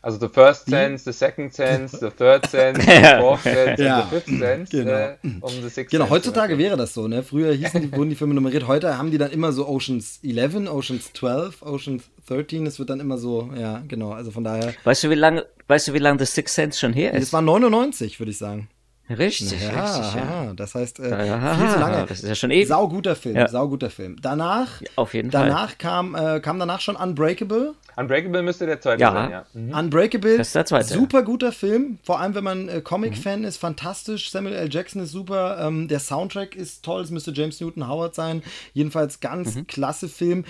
[0.01, 3.17] Also The First Sense, The Second Sense, The Third Sense, The.
[3.19, 4.01] Fourth Sense Ja.
[4.09, 4.91] The Fifth Sense, Genau.
[4.91, 7.23] äh, um The Sixth Genau, Sense heutzutage zu wäre das so, ne?
[7.23, 10.67] Früher hießen die, wurden die Filme nummeriert, heute haben die dann immer so Oceans 11,
[10.69, 15.03] Oceans 12, Oceans 13, es wird dann immer so, ja, genau, also von daher, Weißt
[15.03, 17.33] du, wie lange, weißt du, wie lange The Sixth Sense schon her das ist?
[17.33, 18.69] war 99, würde ich sagen.
[19.09, 20.21] Richtig, richtig, ja.
[20.21, 22.05] aha, das heißt, äh, Ja, viel zu lange.
[22.07, 22.67] das ist ja schon ewig.
[22.67, 23.47] Sauguter Film, Ja.
[23.47, 24.17] sauguter Film.
[24.21, 25.47] Danach, Auf jeden Fall.
[25.47, 27.73] danach kam, äh, kam danach schon Unbreakable.
[27.95, 29.11] Unbreakable müsste der zweite Ja.
[29.11, 29.45] sein, ja.
[29.53, 29.73] Mhm.
[29.73, 32.83] Unbreakable, Das ist der zweite, super guter Film, vor allem wenn man äh, Mhm.
[32.83, 34.29] Comic-Fan ist, fantastisch.
[34.29, 34.69] Samuel L.
[34.71, 38.43] Jackson ist super, ähm, der Soundtrack ist toll, es müsste James Newton Howard sein.
[38.73, 39.67] Jedenfalls ganz Mhm.
[39.67, 40.45] klasse Film,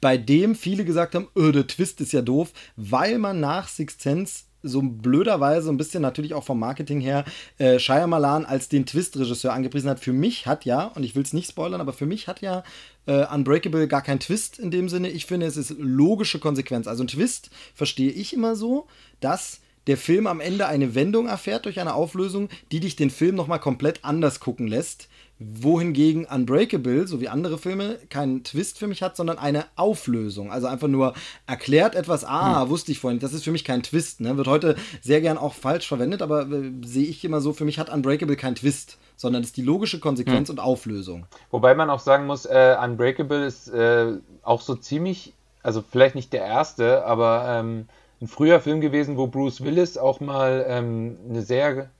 [0.00, 4.00] bei dem viele gesagt haben, öh, der Twist ist ja doof, weil man nach Sixth
[4.00, 7.24] Sense so blöderweise ein bisschen natürlich auch vom Marketing her
[7.58, 10.00] äh, Shyamalan als den Twist-Regisseur angepriesen hat.
[10.00, 12.64] Für mich hat ja, und ich will es nicht spoilern, aber für mich hat ja
[13.06, 15.10] äh, Unbreakable gar kein Twist in dem Sinne.
[15.10, 16.86] Ich finde, es ist logische Konsequenz.
[16.86, 18.86] Also ein Twist verstehe ich immer so,
[19.20, 23.34] dass der Film am Ende eine Wendung erfährt durch eine Auflösung, die dich den Film
[23.34, 25.08] nochmal komplett anders gucken lässt.
[25.40, 30.50] Wohingegen Unbreakable, so wie andere Filme, keinen Twist für mich hat, sondern eine Auflösung.
[30.50, 31.14] Also einfach nur
[31.46, 33.20] erklärt etwas, ah, wusste ich vorhin.
[33.20, 34.20] Das ist für mich kein Twist.
[34.20, 34.36] Ne?
[34.36, 37.78] Wird heute sehr gern auch falsch verwendet, aber äh, sehe ich immer so, für mich
[37.78, 41.26] hat Unbreakable kein Twist, sondern ist die logische Konsequenz und Auflösung.
[41.50, 46.32] Wobei man auch sagen muss, äh, Unbreakable ist äh, auch so ziemlich, also vielleicht nicht
[46.32, 47.86] der erste, aber ähm,
[48.20, 51.90] ein früher Film gewesen, wo Bruce Willis auch mal ähm, eine sehr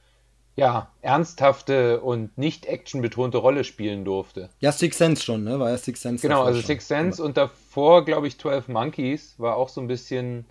[0.58, 4.50] ja, ernsthafte und nicht actionbetonte Rolle spielen durfte.
[4.58, 5.60] Ja, Six Sense schon, ne?
[5.60, 6.20] War ja Six Sense.
[6.20, 6.66] Genau, also schon.
[6.66, 10.46] Six Sense und davor, glaube ich, 12 Monkeys war auch so ein bisschen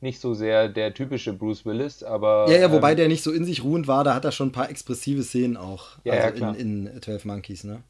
[0.00, 2.46] nicht so sehr der typische Bruce Willis, aber.
[2.48, 4.48] Ja, ja, wobei ähm, der nicht so in sich ruhend war, da hat er schon
[4.48, 5.88] ein paar expressive Szenen auch.
[6.04, 6.56] Ja, ja, also klar.
[6.56, 7.82] in, in 12 Monkeys, ne?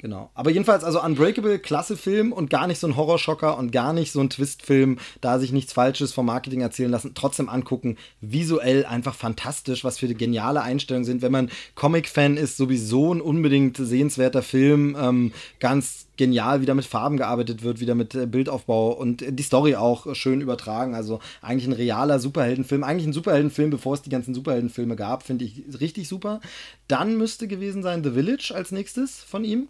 [0.00, 0.30] Genau.
[0.32, 4.12] Aber jedenfalls, also Unbreakable, klasse Film und gar nicht so ein Horrorschocker und gar nicht
[4.12, 7.98] so ein Twistfilm, da sich nichts Falsches vom Marketing erzählen lassen, trotzdem angucken.
[8.22, 11.20] Visuell einfach fantastisch, was für geniale Einstellungen sind.
[11.20, 14.96] Wenn man Comic-Fan ist, sowieso ein unbedingt sehenswerter Film.
[14.98, 19.34] Ähm, ganz genial, wie da mit Farben gearbeitet wird, wieder mit äh, Bildaufbau und äh,
[19.34, 20.94] die Story auch schön übertragen.
[20.94, 22.84] Also eigentlich ein realer Superheldenfilm.
[22.84, 26.40] Eigentlich ein Superheldenfilm, bevor es die ganzen Superheldenfilme gab, finde ich richtig super.
[26.88, 29.68] Dann müsste gewesen sein The Village als nächstes von ihm.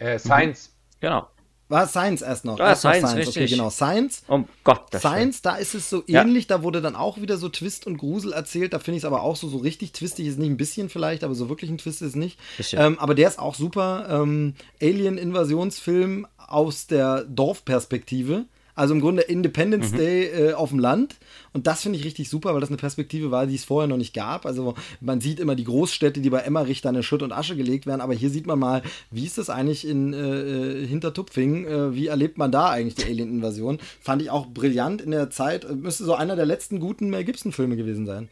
[0.00, 0.70] Äh, Science.
[1.00, 1.28] Genau.
[1.68, 2.58] War Science erst noch.
[2.58, 3.50] Ah, erst noch Science, Okay, richtig.
[3.52, 3.70] genau.
[3.70, 4.24] Science.
[4.26, 5.12] Um Gottes Willen.
[5.14, 6.22] Science, da ist es so Ja.
[6.22, 8.72] ähnlich, da wurde dann auch wieder so Twist und Grusel erzählt.
[8.72, 11.22] Da finde ich es aber auch so, so richtig twistig ist nicht ein bisschen vielleicht,
[11.22, 12.40] aber so wirklich ein Twist ist es nicht.
[12.72, 14.08] Ähm, aber der ist auch super.
[14.10, 18.46] Ähm, Alien-Invasionsfilm aus der Dorfperspektive.
[18.74, 21.16] Also im Grunde Independence Day äh, auf dem Land.
[21.52, 23.96] Und das finde ich richtig super, weil das eine Perspektive war, die es vorher noch
[23.96, 24.46] nicht gab.
[24.46, 27.86] Also man sieht immer die Großstädte, die bei Emmerich dann in Schutt und Asche gelegt
[27.86, 28.00] werden.
[28.00, 31.66] Aber hier sieht man mal, wie ist das eigentlich in äh, Hintertupfingen?
[31.66, 33.78] Äh, wie erlebt man da eigentlich die Alien-Invasion?
[34.00, 35.64] Fand ich auch brillant in der Zeit.
[35.64, 38.28] Äh, Müsste so einer der letzten guten Mel Gibson-Filme gewesen sein.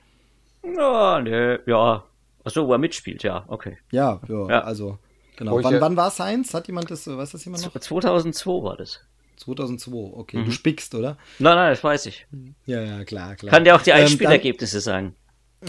[0.76, 2.05] Ja, ne, ja.
[2.45, 3.76] Achso, wo er mitspielt, ja, okay.
[3.91, 4.61] Ja, ja, Ja.
[4.62, 4.99] also.
[5.36, 5.62] Genau.
[5.62, 6.53] Wann, ja- wann war Science?
[6.55, 7.78] Hat jemand das, weiß das jemand noch?
[7.80, 9.01] 2002 war das.
[9.39, 10.39] 2002, okay.
[10.39, 10.45] Mhm.
[10.47, 11.16] Du spickst, oder?
[11.39, 12.26] Nein, nein, das weiß ich.
[12.66, 13.51] Ja, ja, klar, klar.
[13.53, 15.14] Kann dir auch die Ähm, Einspielergebnisse sagen.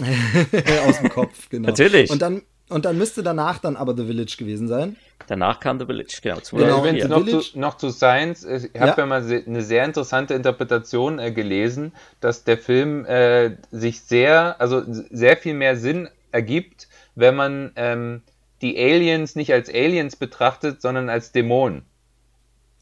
[0.86, 1.68] aus dem Kopf, genau.
[1.68, 2.10] Natürlich.
[2.10, 4.96] Und dann, und dann müsste danach dann aber The Village gewesen sein.
[5.26, 6.36] Danach kam The Village, genau.
[6.36, 6.78] Ja, 2004.
[6.78, 7.52] übrigens The noch Village.
[7.52, 8.44] zu, noch zu Science.
[8.44, 8.96] Ich habe Ja.
[8.96, 9.06] ja.
[9.06, 15.36] mal eine sehr interessante Interpretation äh, gelesen, dass der Film äh, sich sehr, also sehr
[15.36, 18.22] viel mehr Sinn ergibt, wenn man ähm,
[18.62, 21.82] die Aliens nicht als Aliens betrachtet, sondern als Dämonen.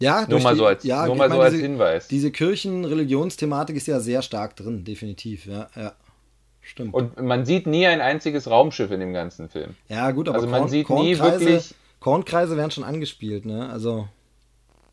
[0.01, 2.09] Ja, Nur mal die- so als, ja, nur mal meine, so als diese, Hinweis.
[2.09, 5.92] Diese Kirchen-Religionsthematik ist ja sehr stark drin, definitiv, ja, ja.
[6.61, 6.92] Stimmt.
[6.94, 9.74] Und man sieht nie ein einziges Raumschiff in dem ganzen Film.
[9.88, 13.68] ja, gut, aber also man Korn, sieht nie wirklich- Kornkreise werden schon angespielt, ne?
[13.70, 14.07] Also,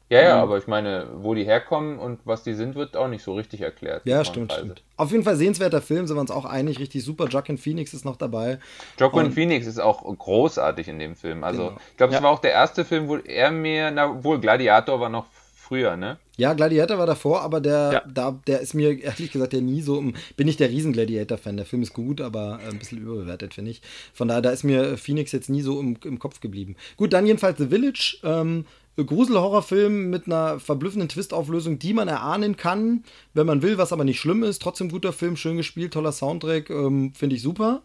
[0.10, 0.28] Ja, Mhm.
[0.28, 3.34] ja, aber ich meine, wo die herkommen und was die sind, wird auch nicht so
[3.34, 4.04] richtig erklärt.
[4.06, 4.84] ja, stimmt, stimmt.
[4.98, 7.28] Auf jeden Fall sehenswerter Film, sind wir uns auch einig, richtig super.
[7.28, 8.60] Joaquin Phoenix ist noch dabei.
[9.00, 11.44] Joaquin Und- Phoenix ist auch großartig in dem Film.
[11.44, 11.78] Also, Genau.
[11.92, 12.24] ich glaube, es Ja.
[12.24, 15.26] war auch der erste Film, wo er mir, na wohl, Gladiator war noch
[15.56, 16.20] früher, ne?
[16.38, 18.02] Ja, Gladiator war davor, aber der, Ja.
[18.08, 19.98] da, der ist mir ehrlich gesagt ja nie so.
[19.98, 21.58] im- Bin ich der riesen Gladiator-Fan.
[21.58, 23.82] Der Film ist gut, aber äh, ein bisschen überbewertet, finde ich.
[24.14, 26.76] Von daher, da ist mir Phoenix jetzt nie so im, im Kopf geblieben.
[26.98, 28.18] Gut, dann jedenfalls The Village.
[28.24, 28.66] Ähm,
[29.04, 34.20] Gruselhorrorfilm mit einer verblüffenden Twistauflösung, die man erahnen kann, wenn man will, was aber nicht
[34.20, 34.62] schlimm ist.
[34.62, 37.82] Trotzdem guter Film, schön gespielt, toller Soundtrack, ähm, finde ich super.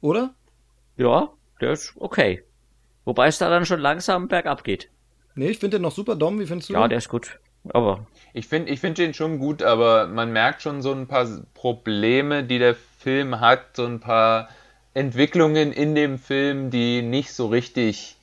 [0.00, 0.34] Oder?
[0.96, 1.30] Ja,
[1.60, 2.44] der ist okay.
[3.04, 4.90] Wobei es da dann schon langsam bergab geht.
[5.34, 6.14] Nee, ich finde den noch super.
[6.14, 7.38] Dom, wie findest du Ja, der ist gut.
[7.70, 8.06] Aber.
[8.34, 12.44] Ich finde ich find den schon gut, aber man merkt schon so ein paar Probleme,
[12.44, 14.48] die der Film hat, so ein paar
[14.94, 18.17] Entwicklungen in dem Film, die nicht so richtig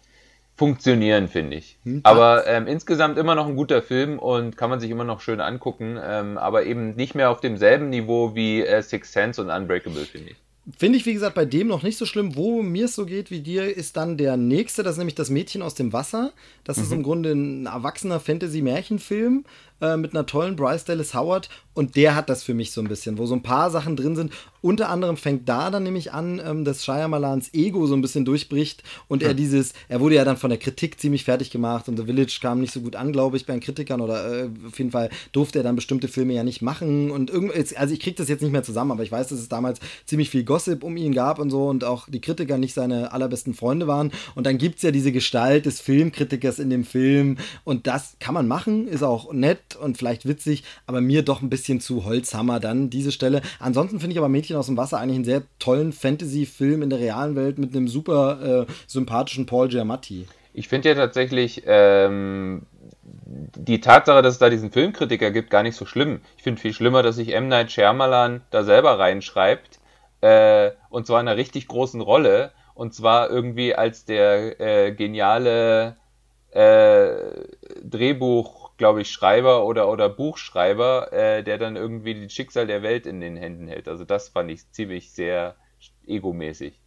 [0.55, 1.77] funktionieren, finde ich.
[1.83, 5.21] Hm, aber ähm, insgesamt immer noch ein guter Film und kann man sich immer noch
[5.21, 9.49] schön angucken, ähm, aber eben nicht mehr auf demselben Niveau wie äh, Six Sense und
[9.49, 10.37] Unbreakable, finde ich.
[10.79, 12.35] Finde ich, wie gesagt, bei dem noch nicht so schlimm.
[12.35, 14.81] Wo mir es so geht wie dir, ist dann der nächste.
[14.81, 16.33] Das ist nämlich das Mädchen aus dem Wasser.
[16.63, 16.83] Das mhm.
[16.83, 19.45] ist im Grunde ein erwachsener Fantasy-Märchenfilm
[19.81, 21.49] äh, mit einer tollen Bryce Dallas Howard.
[21.75, 24.15] Und der hat das für mich so ein bisschen, wo so ein paar Sachen drin
[24.15, 24.31] sind.
[24.61, 28.81] Unter anderem fängt da dann nämlich an, ähm, dass Shyamalans Ego so ein bisschen durchbricht
[29.09, 29.27] und ja.
[29.27, 32.39] er dieses, er wurde ja dann von der Kritik ziemlich fertig gemacht und The Village
[32.41, 35.09] kam nicht so gut an, glaube ich, bei den Kritikern oder äh, auf jeden Fall
[35.33, 38.41] durfte er dann bestimmte Filme ja nicht machen und irgendwie, also ich kriege das jetzt
[38.41, 41.37] nicht mehr zusammen, aber ich weiß, dass es damals ziemlich viel Gossip um ihn gab
[41.37, 44.81] und so und auch die Kritiker nicht seine allerbesten Freunde waren und dann gibt es
[44.83, 49.31] ja diese Gestalt des Filmkritikers in dem Film und das kann man machen, ist auch
[49.31, 53.41] nett und vielleicht witzig, aber mir doch ein bisschen zu Holzhammer dann diese Stelle.
[53.59, 56.99] Ansonsten finde ich aber Mädchen aus dem Wasser eigentlich einen sehr tollen Fantasy-Film in der
[56.99, 60.27] realen Welt mit einem super äh, sympathischen Paul Giamatti.
[60.53, 62.61] Ich finde ja tatsächlich ähm,
[63.05, 66.21] die Tatsache, dass es da diesen Filmkritiker gibt, gar nicht so schlimm.
[66.37, 67.47] Ich finde viel schlimmer, dass sich M.
[67.47, 69.79] Night Shyamalan da selber reinschreibt
[70.21, 75.97] äh, und zwar in einer richtig großen Rolle und zwar irgendwie als der äh, geniale
[76.51, 77.15] äh,
[77.83, 83.05] Drehbuch glaube ich, Schreiber oder, oder Buchschreiber, äh, der dann irgendwie das Schicksal der Welt
[83.05, 83.87] in den Händen hält.
[83.87, 85.55] Also das fand ich ziemlich sehr
[86.05, 86.79] egomäßig.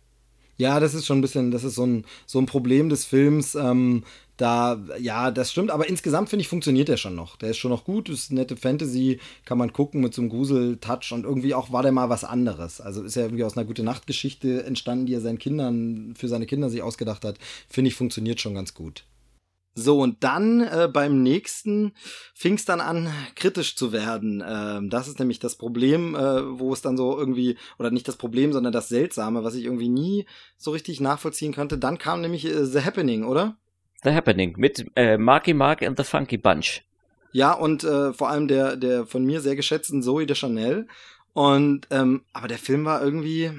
[0.59, 3.55] Ja, das ist schon ein bisschen, das ist so ein, so ein Problem des Films.
[3.55, 4.03] Ähm,
[4.37, 7.37] da, ja, das stimmt, aber insgesamt finde ich, funktioniert der schon noch.
[7.37, 11.13] Der ist schon noch gut, ist nette Fantasy, kann man gucken mit so einem Grusel-Touch
[11.13, 12.81] und irgendwie auch war der mal was anderes.
[12.81, 16.47] Also ist ja irgendwie aus einer gute Nachtgeschichte entstanden, die er seinen Kindern, für seine
[16.47, 17.39] Kinder sich ausgedacht hat.
[17.69, 19.05] Finde ich, funktioniert schon ganz gut.
[19.81, 21.93] So, und dann äh, beim nächsten
[22.35, 24.43] fing es dann an, kritisch zu werden.
[24.45, 28.17] Ähm, das ist nämlich das Problem, äh, wo es dann so irgendwie, oder nicht das
[28.17, 30.27] Problem, sondern das Seltsame, was ich irgendwie nie
[30.57, 31.79] so richtig nachvollziehen konnte.
[31.79, 33.57] Dann kam nämlich äh, The Happening, oder?
[34.03, 36.83] The Happening mit äh, Marky Mark and the Funky Bunch.
[37.31, 40.89] Ja, und äh, vor allem der, der von mir sehr geschätzten Zoe de Chanel.
[41.35, 43.53] Und, ähm, aber der Film war irgendwie,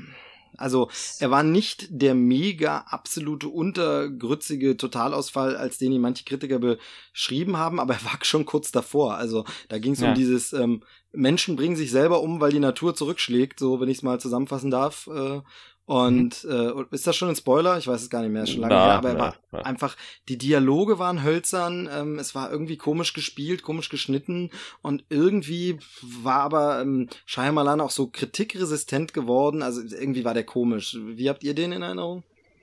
[0.60, 0.90] also
[1.20, 7.80] er war nicht der mega absolute untergrützige Totalausfall, als den ihn manche Kritiker beschrieben haben,
[7.80, 9.16] aber er war schon kurz davor.
[9.16, 10.10] Also da ging es ja.
[10.10, 13.98] um dieses ähm, Menschen bringen sich selber um, weil die Natur zurückschlägt, so wenn ich
[13.98, 15.08] es mal zusammenfassen darf.
[15.08, 15.42] Äh,
[15.90, 16.52] und mhm.
[16.52, 17.80] äh, ist das schon ein Spoiler?
[17.80, 19.60] Ich weiß es gar nicht mehr, ist schon lange na, her, aber na, war na.
[19.62, 24.52] einfach, die Dialoge waren hölzern, ähm, es war irgendwie komisch gespielt, komisch geschnitten
[24.84, 30.96] und irgendwie war aber ähm, Shyamalan auch so kritikresistent geworden, also irgendwie war der komisch.
[30.96, 32.22] Wie habt ihr den in Erinnerung?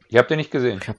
[0.09, 0.79] Ich hab den nicht gesehen.
[0.81, 0.97] Ich hab,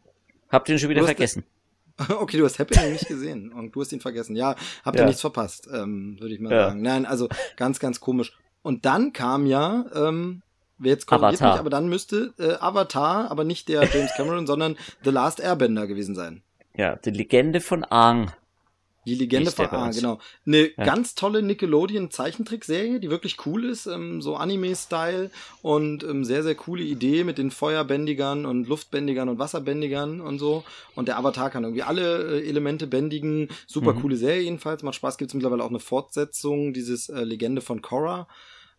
[0.49, 1.45] hab den schon wieder vergessen.
[2.09, 4.35] Okay, du hast Happening nicht gesehen und du hast ihn vergessen.
[4.35, 4.55] Ja,
[4.85, 5.07] habt ihr ja.
[5.07, 6.67] nichts verpasst, ähm, würde ich mal ja.
[6.67, 6.81] sagen.
[6.83, 8.37] Nein, also ganz, ganz komisch.
[8.61, 10.43] Und dann kam ja ähm,
[10.79, 11.51] jetzt korrigiert Avatar.
[11.53, 15.87] mich, aber dann müsste äh, Avatar, aber nicht der James Cameron, sondern The Last Airbender
[15.87, 16.41] gewesen sein.
[16.75, 18.31] Ja, die Legende von Aang.
[19.07, 20.19] Die Legende von Aang, genau.
[20.45, 20.83] Eine ja.
[20.83, 26.83] ganz tolle Nickelodeon-Zeichentrickserie, die wirklich cool ist, ähm, so Anime-Style und ähm, sehr, sehr coole
[26.83, 30.65] Idee mit den Feuerbändigern und Luftbändigern und Wasserbändigern und so.
[30.93, 33.47] Und der Avatar kann irgendwie alle äh, Elemente bändigen.
[33.65, 34.01] Super mhm.
[34.01, 34.83] coole Serie jedenfalls.
[34.83, 38.27] Macht Spaß, gibt es mittlerweile auch eine Fortsetzung, dieses äh, Legende von Korra.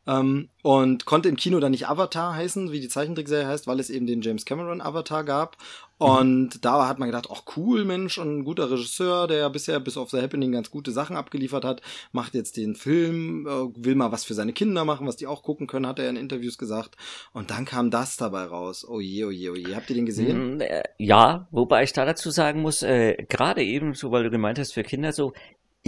[0.08, 3.90] Ähm, und konnte im Kino dann nicht Avatar heißen, wie die Zeichentrickserie heißt, weil es
[3.90, 5.58] eben den James Cameron Avatar gab.
[5.98, 9.96] Und da hat man gedacht, ach cool, Mensch, und ein guter Regisseur, der bisher bis
[9.96, 11.82] auf The Happening ganz gute Sachen abgeliefert hat,
[12.12, 15.42] macht jetzt den Film, äh, will mal was für seine Kinder machen, was die auch
[15.42, 16.96] gucken können, hat er in Interviews gesagt.
[17.32, 18.86] Und dann kam das dabei raus.
[18.88, 19.74] Oh je, oh je, oh je.
[19.74, 20.56] Habt ihr den gesehen?
[20.56, 24.30] Mm, äh, ja, wobei ich da dazu sagen muss, äh, gerade eben, so weil du
[24.30, 25.32] gemeint hast, für Kinder so,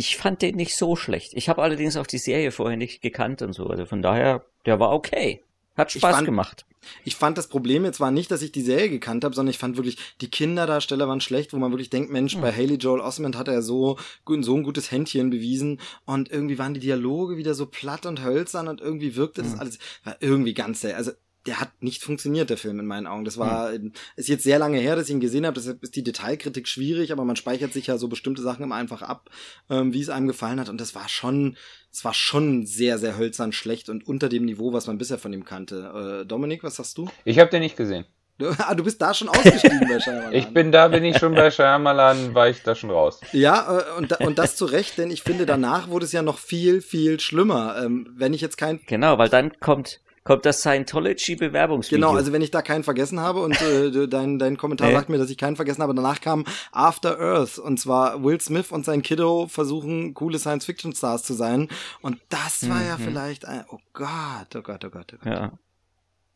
[0.00, 1.34] ich fand den nicht so schlecht.
[1.34, 3.66] Ich habe allerdings auch die Serie vorher nicht gekannt und so.
[3.66, 5.44] Also von daher, der war okay.
[5.76, 6.64] Hat Spaß ich fand, gemacht.
[7.04, 9.58] Ich fand das Problem jetzt war nicht, dass ich die Serie gekannt habe, sondern ich
[9.58, 12.40] fand wirklich, die Kinderdarsteller waren schlecht, wo man wirklich denkt, Mensch, hm.
[12.40, 16.72] bei Haley Joel Osment hat er so, so ein gutes Händchen bewiesen und irgendwie waren
[16.72, 19.50] die Dialoge wieder so platt und hölzern und irgendwie wirkte hm.
[19.50, 21.12] das alles, war irgendwie ganz sehr, also
[21.46, 23.24] der hat nicht funktioniert, der Film in meinen Augen.
[23.24, 23.92] Das war, mhm.
[24.16, 27.12] ist jetzt sehr lange her, dass ich ihn gesehen habe, deshalb ist die Detailkritik schwierig,
[27.12, 29.30] aber man speichert sich ja so bestimmte Sachen immer einfach ab,
[29.70, 30.68] ähm, wie es einem gefallen hat.
[30.68, 31.56] Und das war schon,
[31.90, 35.32] es war schon sehr, sehr hölzern schlecht und unter dem Niveau, was man bisher von
[35.32, 36.22] ihm kannte.
[36.22, 37.08] Äh, Dominik, was sagst du?
[37.24, 38.04] Ich habe den nicht gesehen.
[38.40, 40.32] Du, ah, du bist da schon ausgestiegen bei Shyamalan.
[40.32, 43.20] Ich bin da, bin ich schon bei Shyamalan, war ich da schon raus.
[43.32, 46.38] Ja, äh, und, und das zu Recht, denn ich finde, danach wurde es ja noch
[46.38, 47.76] viel, viel schlimmer.
[47.84, 48.80] Ähm, wenn ich jetzt kein.
[48.86, 50.00] Genau, weil dann kommt,
[50.30, 52.06] kommt das Scientology-Bewerbungsvideo.
[52.06, 54.94] Genau, also wenn ich da keinen vergessen habe und äh, dein, dein Kommentar nee.
[54.94, 58.70] sagt mir, dass ich keinen vergessen habe, danach kam After Earth und zwar Will Smith
[58.70, 61.66] und sein Kiddo versuchen, coole Science-Fiction-Stars zu sein
[62.00, 62.86] und das war mhm.
[62.86, 65.18] ja vielleicht ein, oh Gott, oh Gott, oh Gott, oh Gott.
[65.24, 65.50] Ja.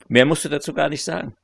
[0.08, 1.36] Mehr musst du dazu gar nicht sagen.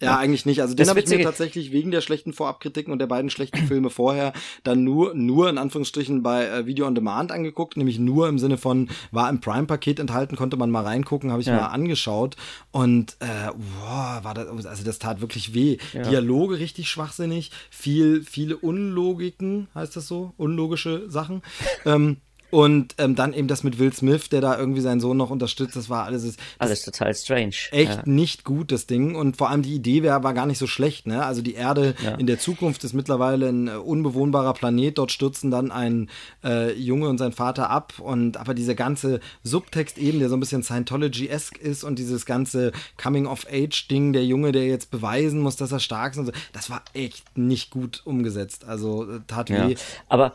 [0.00, 0.60] Ja, eigentlich nicht.
[0.60, 3.90] Also den habe ich mir tatsächlich wegen der schlechten Vorabkritiken und der beiden schlechten Filme
[3.90, 4.32] vorher
[4.62, 8.58] dann nur, nur in Anführungsstrichen bei äh, Video on Demand angeguckt, nämlich nur im Sinne
[8.58, 11.56] von, war im Prime-Paket enthalten, konnte man mal reingucken, habe ich ja.
[11.56, 12.36] mal angeschaut
[12.70, 15.78] und äh, boah, war das, also das tat wirklich weh.
[15.92, 16.02] Ja.
[16.02, 20.34] Dialoge richtig schwachsinnig, viel, viele Unlogiken, heißt das so?
[20.36, 21.42] Unlogische Sachen.
[21.84, 22.18] ähm,
[22.54, 25.74] und ähm, dann eben das mit Will Smith, der da irgendwie seinen Sohn noch unterstützt.
[25.74, 26.22] Das war alles.
[26.22, 27.56] Das alles total strange.
[27.72, 28.02] Echt ja.
[28.04, 29.16] nicht gut, das Ding.
[29.16, 31.08] Und vor allem die Idee wär, war gar nicht so schlecht.
[31.08, 31.26] Ne?
[31.26, 32.14] Also die Erde ja.
[32.14, 34.98] in der Zukunft ist mittlerweile ein äh, unbewohnbarer Planet.
[34.98, 36.08] Dort stürzen dann ein
[36.44, 37.94] äh, Junge und sein Vater ab.
[37.98, 42.70] Und aber dieser ganze Subtext eben, der so ein bisschen Scientology-esque ist und dieses ganze
[43.02, 46.84] Coming-of-Age-Ding, der Junge, der jetzt beweisen muss, dass er stark ist und so, das war
[46.92, 48.64] echt nicht gut umgesetzt.
[48.64, 49.68] Also äh, tat ja.
[49.68, 49.74] weh.
[50.08, 50.34] Aber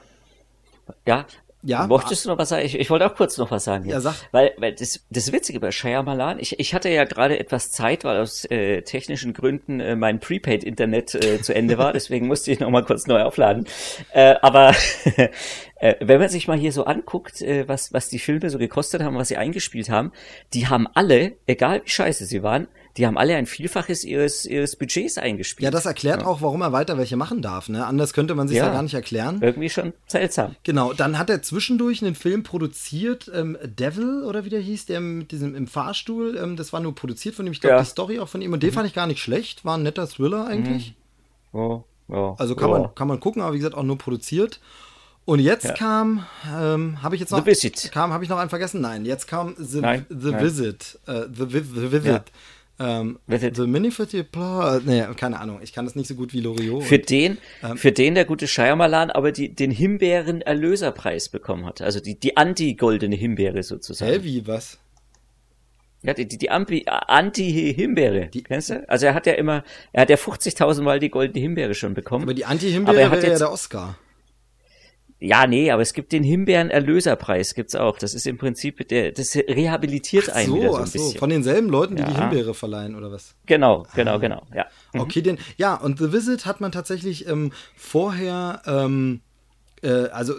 [1.05, 1.25] ja,
[1.61, 1.87] ja.
[1.87, 2.65] Mochtest du noch was sagen?
[2.65, 3.83] Ich, ich wollte auch kurz noch was sagen.
[3.83, 3.93] Hier.
[3.93, 4.15] Ja, sag.
[4.31, 8.19] Weil, weil das, das Witzige bei Shyamalan, ich, ich hatte ja gerade etwas Zeit, weil
[8.19, 12.69] aus äh, technischen Gründen äh, mein Prepaid-Internet äh, zu Ende war, deswegen musste ich noch
[12.69, 13.65] mal kurz neu aufladen.
[14.13, 14.73] Äh, aber
[15.75, 19.03] äh, wenn man sich mal hier so anguckt, äh, was, was die Filme so gekostet
[19.03, 20.13] haben, was sie eingespielt haben,
[20.53, 22.67] die haben alle, egal wie scheiße sie waren,
[22.97, 25.63] die haben alle ein Vielfaches ihres, ihres Budgets eingespielt.
[25.63, 26.27] Ja, das erklärt ja.
[26.27, 27.69] auch, warum er weiter welche machen darf.
[27.69, 27.85] Ne?
[27.85, 29.39] Anders könnte man sich ja, ja gar nicht erklären.
[29.41, 30.55] Irgendwie schon seltsam.
[30.63, 34.99] Genau, dann hat er zwischendurch einen Film produziert, ähm, Devil oder wie der hieß, der
[34.99, 37.53] mit diesem im Fahrstuhl, ähm, das war nur produziert von ihm.
[37.53, 37.81] Ich glaube, ja.
[37.81, 38.53] die Story auch von ihm.
[38.53, 38.75] Und den mhm.
[38.75, 40.95] fand ich gar nicht schlecht, war ein netter Thriller eigentlich.
[41.51, 41.59] Mhm.
[41.59, 42.73] Oh, oh, also kann, oh.
[42.73, 44.59] Man, kann man gucken, aber wie gesagt, auch nur produziert.
[45.25, 45.73] Und jetzt ja.
[45.73, 47.91] kam, ähm, habe ich jetzt noch, The Visit.
[47.91, 48.81] kam, habe ich noch einen vergessen?
[48.81, 50.43] Nein, jetzt kam The, nein, The nein.
[50.43, 52.05] Visit, uh, The, The Visit.
[52.05, 52.23] Ja.
[52.79, 56.83] Ähm, The Minifity Plus, nee, keine Ahnung, ich kann das nicht so gut wie Loriot.
[56.83, 61.81] Für den, ähm, für den der gute Shyamalan aber die, den Himbeeren-Erlöserpreis bekommen hat.
[61.81, 64.11] Also die, die anti-goldene Himbeere sozusagen.
[64.11, 64.79] Hä, wie, was?
[66.01, 68.29] Ja, die, die, die Anti-Himbeere.
[68.29, 68.87] Kennst du?
[68.87, 72.23] Also er hat ja immer, er hat ja 50.000 Mal die goldene Himbeere schon bekommen.
[72.23, 73.97] Aber die Anti-Himbeere wäre ja der Oscar.
[75.21, 77.97] Ja, nee, aber es gibt den Himbeeren-Erlöserpreis, gibt's auch.
[77.97, 81.11] Das ist im Prinzip, der, das rehabilitiert ach einen wieder so ein bisschen.
[81.11, 81.19] So.
[81.19, 82.09] Von denselben Leuten, die ja.
[82.09, 83.35] die Himbeere verleihen, oder was?
[83.45, 84.17] Genau, genau, ah.
[84.17, 84.65] genau, ja.
[84.93, 85.01] Mhm.
[85.01, 89.19] Okay, den, ja, und The Visit hat man tatsächlich ähm, vorher, ähm,
[89.81, 90.35] äh, also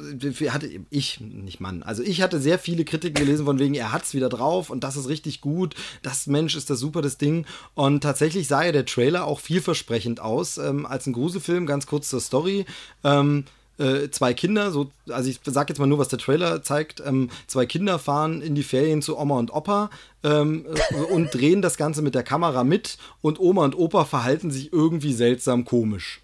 [0.48, 4.14] hatte ich, nicht Mann, also ich hatte sehr viele Kritiken gelesen von wegen, er hat's
[4.14, 7.44] wieder drauf und das ist richtig gut, das Mensch ist das super, das Ding.
[7.74, 12.08] Und tatsächlich sah ja der Trailer auch vielversprechend aus, ähm, als ein Gruselfilm, ganz kurz
[12.08, 12.64] zur Story.
[13.04, 13.44] Ähm,
[13.80, 17.30] äh, zwei Kinder, so, also ich sag jetzt mal nur, was der Trailer zeigt, ähm,
[17.46, 19.90] zwei Kinder fahren in die Ferien zu Oma und Opa
[20.22, 24.50] ähm, äh, und drehen das Ganze mit der Kamera mit und Oma und Opa verhalten
[24.50, 26.20] sich irgendwie seltsam komisch.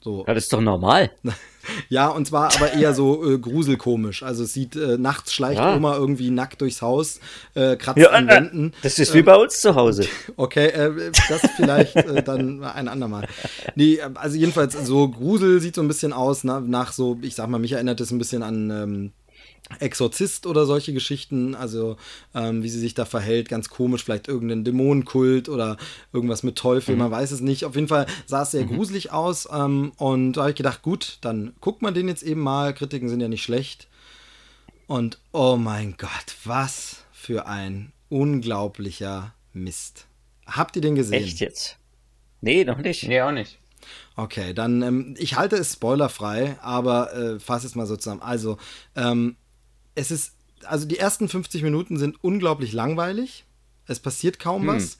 [0.00, 0.24] So.
[0.26, 1.10] Ja, das ist doch normal.
[1.88, 4.22] ja, und zwar aber eher so äh, gruselkomisch.
[4.22, 5.74] Also es sieht, äh, nachts schleicht ja.
[5.74, 7.20] Oma irgendwie nackt durchs Haus,
[7.54, 8.72] äh, kratzt ja, an äh, Wänden.
[8.82, 10.06] Das ist wie bei uns zu Hause.
[10.36, 13.26] Okay, äh, das vielleicht äh, dann ein andermal.
[13.74, 17.48] Nee, also jedenfalls so Grusel sieht so ein bisschen aus, na, nach so, ich sag
[17.48, 19.12] mal, mich erinnert es ein bisschen an ähm,
[19.80, 21.96] Exorzist oder solche Geschichten, also
[22.34, 25.76] ähm, wie sie sich da verhält, ganz komisch, vielleicht irgendein Dämonenkult oder
[26.12, 27.02] irgendwas mit Teufel, mhm.
[27.02, 27.64] man weiß es nicht.
[27.64, 28.76] Auf jeden Fall sah es sehr mhm.
[28.76, 32.40] gruselig aus ähm, und da habe ich gedacht, gut, dann guckt man den jetzt eben
[32.40, 33.88] mal, Kritiken sind ja nicht schlecht.
[34.86, 40.06] Und oh mein Gott, was für ein unglaublicher Mist.
[40.46, 41.22] Habt ihr den gesehen?
[41.22, 41.76] Echt jetzt?
[42.40, 43.06] Nee, noch nicht.
[43.06, 43.58] Nee, auch nicht.
[44.16, 48.22] Okay, dann, ähm, ich halte es spoilerfrei, aber äh, fasse es mal so zusammen.
[48.22, 48.58] Also,
[48.96, 49.36] ähm,
[49.94, 50.32] es ist,
[50.64, 53.44] also die ersten 50 Minuten sind unglaublich langweilig.
[53.86, 54.68] Es passiert kaum hm.
[54.68, 54.98] was.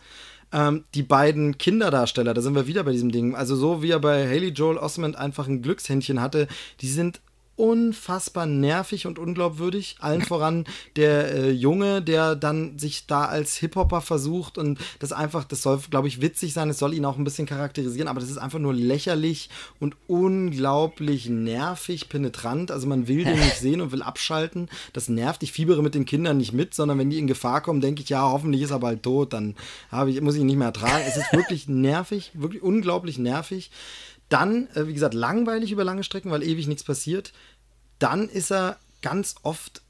[0.50, 3.34] Ähm, die beiden Kinderdarsteller, da sind wir wieder bei diesem Ding.
[3.34, 6.48] Also so wie er bei Haley Joel Osment einfach ein Glückshändchen hatte,
[6.80, 7.20] die sind
[7.58, 9.96] unfassbar nervig und unglaubwürdig.
[9.98, 10.64] Allen voran
[10.96, 15.80] der äh, Junge, der dann sich da als Hip-Hopper versucht und das einfach, das soll,
[15.90, 18.60] glaube ich, witzig sein, es soll ihn auch ein bisschen charakterisieren, aber das ist einfach
[18.60, 19.50] nur lächerlich
[19.80, 22.70] und unglaublich nervig, penetrant.
[22.70, 24.68] Also man will den nicht sehen und will abschalten.
[24.92, 25.42] Das nervt.
[25.42, 28.08] Ich fiebere mit den Kindern nicht mit, sondern wenn die in Gefahr kommen, denke ich,
[28.08, 29.56] ja, hoffentlich ist er bald tot, dann
[30.06, 31.04] ich, muss ich ihn nicht mehr ertragen.
[31.06, 33.70] Es ist wirklich nervig, wirklich unglaublich nervig.
[34.28, 37.32] Dann, äh, wie gesagt, langweilig über lange Strecken, weil ewig nichts passiert.
[37.98, 39.82] Dann ist er ganz oft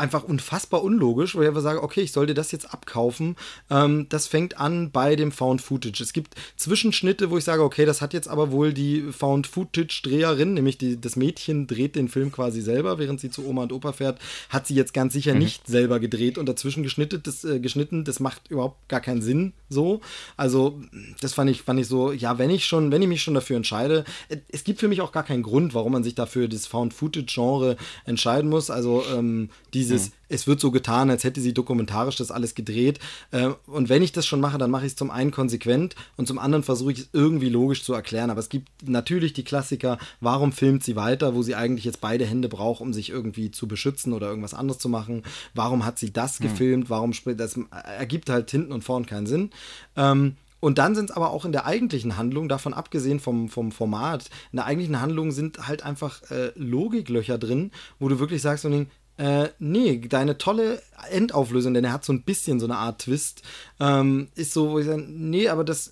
[0.00, 3.36] einfach unfassbar unlogisch, wo ich einfach sage, okay, ich soll dir das jetzt abkaufen.
[3.70, 6.02] Ähm, das fängt an bei dem Found Footage.
[6.02, 10.54] Es gibt Zwischenschnitte, wo ich sage, okay, das hat jetzt aber wohl die Found Footage-Dreherin,
[10.54, 13.92] nämlich die, das Mädchen dreht den Film quasi selber, während sie zu Oma und Opa
[13.92, 15.40] fährt, hat sie jetzt ganz sicher mhm.
[15.40, 17.20] nicht selber gedreht und dazwischen geschnitten.
[17.22, 18.04] Das, äh, geschnitten.
[18.04, 20.00] das macht überhaupt gar keinen Sinn so.
[20.36, 20.80] Also,
[21.20, 23.56] das fand ich, fand ich so, ja, wenn ich schon, wenn ich mich schon dafür
[23.56, 26.66] entscheide, äh, es gibt für mich auch gar keinen Grund, warum man sich dafür das
[26.66, 27.76] Found Footage-Genre
[28.06, 28.70] entscheiden muss.
[28.70, 29.50] Also, ähm,
[29.90, 30.14] dieses, mhm.
[30.28, 32.98] es wird so getan, als hätte sie dokumentarisch das alles gedreht.
[33.30, 36.26] Äh, und wenn ich das schon mache, dann mache ich es zum einen konsequent und
[36.26, 38.30] zum anderen versuche ich es irgendwie logisch zu erklären.
[38.30, 42.24] Aber es gibt natürlich die Klassiker, warum filmt sie weiter, wo sie eigentlich jetzt beide
[42.24, 45.22] Hände braucht, um sich irgendwie zu beschützen oder irgendwas anderes zu machen.
[45.54, 46.44] Warum hat sie das mhm.
[46.44, 46.90] gefilmt?
[46.90, 47.58] Warum das
[47.98, 49.50] ergibt halt hinten und vorn keinen Sinn.
[49.96, 53.72] Ähm, und dann sind es aber auch in der eigentlichen Handlung, davon abgesehen vom, vom
[53.72, 58.62] Format, in der eigentlichen Handlung sind halt einfach äh, Logiklöcher drin, wo du wirklich sagst,
[58.62, 58.86] so,
[59.20, 63.42] äh, nee, deine tolle Endauflösung, denn er hat so ein bisschen so eine Art Twist,
[63.78, 65.90] ähm, ist so, wo ich sage, nee, aber das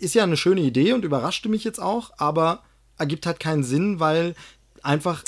[0.00, 2.64] ist ja eine schöne Idee und überraschte mich jetzt auch, aber
[2.98, 4.34] ergibt halt keinen Sinn, weil
[4.82, 5.22] einfach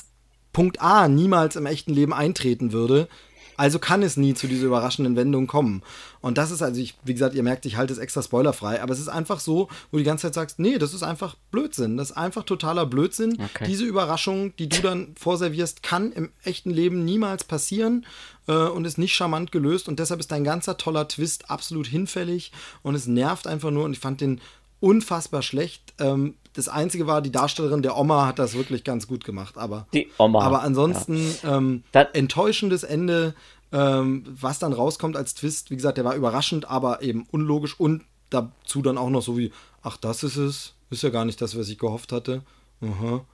[0.52, 3.08] Punkt A niemals im echten Leben eintreten würde.
[3.56, 5.82] Also kann es nie zu dieser überraschenden Wendung kommen.
[6.20, 8.92] Und das ist also, ich, wie gesagt, ihr merkt, ich halte es extra spoilerfrei, aber
[8.92, 11.96] es ist einfach so, wo du die ganze Zeit sagst, nee, das ist einfach Blödsinn.
[11.96, 13.38] Das ist einfach totaler Blödsinn.
[13.40, 13.64] Okay.
[13.66, 18.06] Diese Überraschung, die du dann vorservierst, kann im echten Leben niemals passieren
[18.46, 19.88] äh, und ist nicht charmant gelöst.
[19.88, 23.84] Und deshalb ist dein ganzer toller Twist absolut hinfällig und es nervt einfach nur.
[23.84, 24.40] Und ich fand den
[24.80, 25.94] unfassbar schlecht.
[25.98, 29.56] Ähm, das Einzige war, die Darstellerin der Oma hat das wirklich ganz gut gemacht.
[29.56, 30.42] Aber, die Oma.
[30.42, 31.56] aber ansonsten ja.
[31.56, 31.82] ähm,
[32.12, 33.34] enttäuschendes Ende.
[33.74, 38.02] Ähm, was dann rauskommt als Twist, wie gesagt, der war überraschend, aber eben unlogisch und
[38.28, 39.50] dazu dann auch noch so wie,
[39.82, 40.74] ach, das ist es.
[40.90, 42.42] Ist ja gar nicht das, was ich gehofft hatte.
[42.82, 43.24] Aha.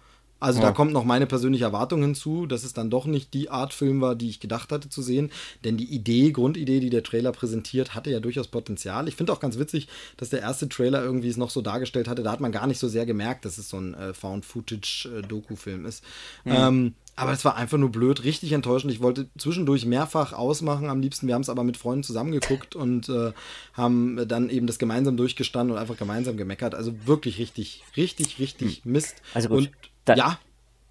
[0.41, 0.67] Also ja.
[0.67, 4.01] da kommt noch meine persönliche Erwartung hinzu, dass es dann doch nicht die Art Film
[4.01, 5.31] war, die ich gedacht hatte zu sehen.
[5.65, 9.09] Denn die Idee, Grundidee, die der Trailer präsentiert, hatte ja durchaus Potenzial.
[9.09, 12.23] Ich finde auch ganz witzig, dass der erste Trailer irgendwie es noch so dargestellt hatte.
[12.23, 16.05] Da hat man gar nicht so sehr gemerkt, dass es so ein äh, Found-Footage-Doku-Film ist.
[16.45, 16.53] Mhm.
[16.53, 18.93] Ähm, aber es war einfach nur blöd, richtig enttäuschend.
[18.93, 21.27] Ich wollte zwischendurch mehrfach ausmachen am liebsten.
[21.27, 23.33] Wir haben es aber mit Freunden zusammengeguckt und äh,
[23.73, 26.77] haben dann eben das gemeinsam durchgestanden und einfach gemeinsam gemeckert.
[26.77, 28.93] Also wirklich richtig, richtig, richtig hm.
[28.93, 29.17] Mist.
[29.35, 29.59] Also gut.
[29.59, 29.71] Und
[30.09, 30.39] dann, ja.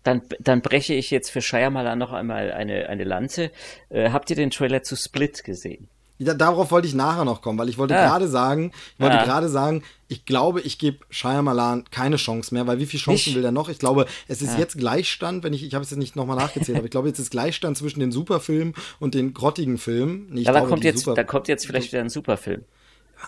[0.03, 3.51] Dann, dann breche ich jetzt für Shyamalan noch einmal eine, eine Lanze.
[3.89, 5.89] Äh, habt ihr den Trailer zu Split gesehen?
[6.19, 8.07] Ja, darauf wollte ich nachher noch kommen, weil ich wollte ah.
[8.07, 9.23] gerade sagen, ich wollte ah.
[9.23, 13.35] gerade sagen, ich glaube, ich gebe Shyamalan keine Chance mehr, weil wie viele Chancen ich?
[13.35, 13.69] will er noch?
[13.69, 14.59] Ich glaube, es ist ah.
[14.59, 17.19] jetzt Gleichstand, wenn ich, ich habe es jetzt nicht nochmal nachgezählt, aber ich glaube, jetzt
[17.19, 20.27] ist Gleichstand zwischen den Superfilmen und den grottigen Filmen.
[20.31, 22.63] Nee, ja, da kommt jetzt, da kommt jetzt vielleicht wieder ein Superfilm.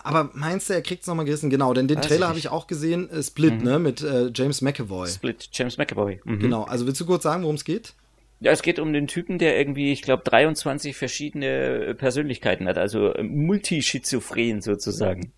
[0.02, 1.50] Aber meinst du, er kriegt es nochmal gerissen?
[1.50, 3.64] Genau, denn den Weiß Trailer habe ich auch gesehen, äh, Split, mhm.
[3.64, 5.08] ne, mit äh, James McAvoy.
[5.08, 6.20] Split, James McAvoy.
[6.24, 6.38] Mhm.
[6.40, 7.94] Genau, also willst du kurz sagen, worum es geht?
[8.40, 13.12] Ja, es geht um den Typen, der irgendwie, ich glaube, 23 verschiedene Persönlichkeiten hat, also
[13.22, 15.32] multischizophren sozusagen.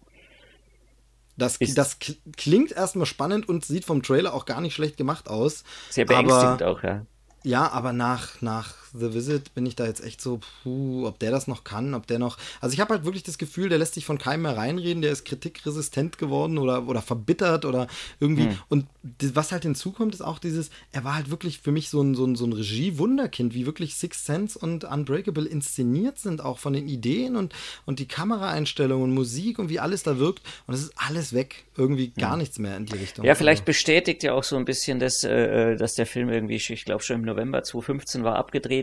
[1.36, 1.98] Das, das
[2.36, 5.64] klingt erstmal spannend und sieht vom Trailer auch gar nicht schlecht gemacht aus.
[5.90, 7.04] Sehr beängstigend auch, ja.
[7.42, 11.30] Ja, aber nach, nach The Visit bin ich da jetzt echt so, puh, ob der
[11.30, 12.36] das noch kann, ob der noch.
[12.60, 15.12] Also ich habe halt wirklich das Gefühl, der lässt sich von keinem mehr reinreden, der
[15.12, 17.86] ist kritikresistent geworden oder, oder verbittert oder
[18.20, 18.44] irgendwie.
[18.44, 18.58] Hm.
[18.68, 18.86] Und
[19.32, 22.24] was halt hinzukommt, ist auch dieses, er war halt wirklich für mich so ein, so
[22.24, 26.88] ein, so ein Regie-Wunderkind, wie wirklich Six Sense und Unbreakable inszeniert sind, auch von den
[26.88, 27.54] Ideen und,
[27.86, 30.42] und die Kameraeinstellungen und Musik und wie alles da wirkt.
[30.66, 31.64] Und es ist alles weg.
[31.76, 32.40] Irgendwie gar hm.
[32.40, 33.24] nichts mehr in die Richtung.
[33.24, 33.66] Ja, vielleicht also.
[33.66, 37.16] bestätigt ja auch so ein bisschen, dass, äh, dass der Film irgendwie, ich glaube schon
[37.16, 38.81] im November 2015 war abgedreht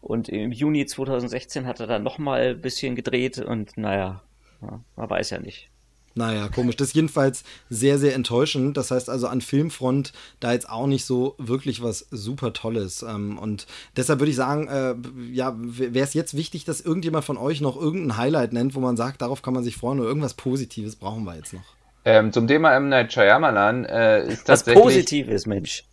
[0.00, 4.22] und im Juni 2016 hat er dann nochmal ein bisschen gedreht und naja,
[4.62, 5.70] ja, man weiß ja nicht.
[6.16, 6.76] Naja, komisch.
[6.76, 8.78] Das ist jedenfalls sehr, sehr enttäuschend.
[8.78, 13.02] Das heißt also an Filmfront da jetzt auch nicht so wirklich was super Tolles.
[13.02, 13.66] Ähm, und
[13.98, 14.94] deshalb würde ich sagen, äh,
[15.30, 18.96] ja, wäre es jetzt wichtig, dass irgendjemand von euch noch irgendein Highlight nennt, wo man
[18.96, 21.76] sagt, darauf kann man sich freuen oder irgendwas Positives brauchen wir jetzt noch.
[22.06, 22.88] Ähm, zum Thema M.
[22.88, 24.76] Night Shyamalan äh, ist tatsächlich...
[24.76, 25.84] Was Positives, Mensch.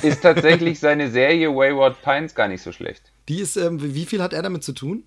[0.00, 3.12] Ist tatsächlich seine Serie Wayward Pines gar nicht so schlecht.
[3.28, 5.04] Die ist, ähm, wie viel hat er damit zu tun?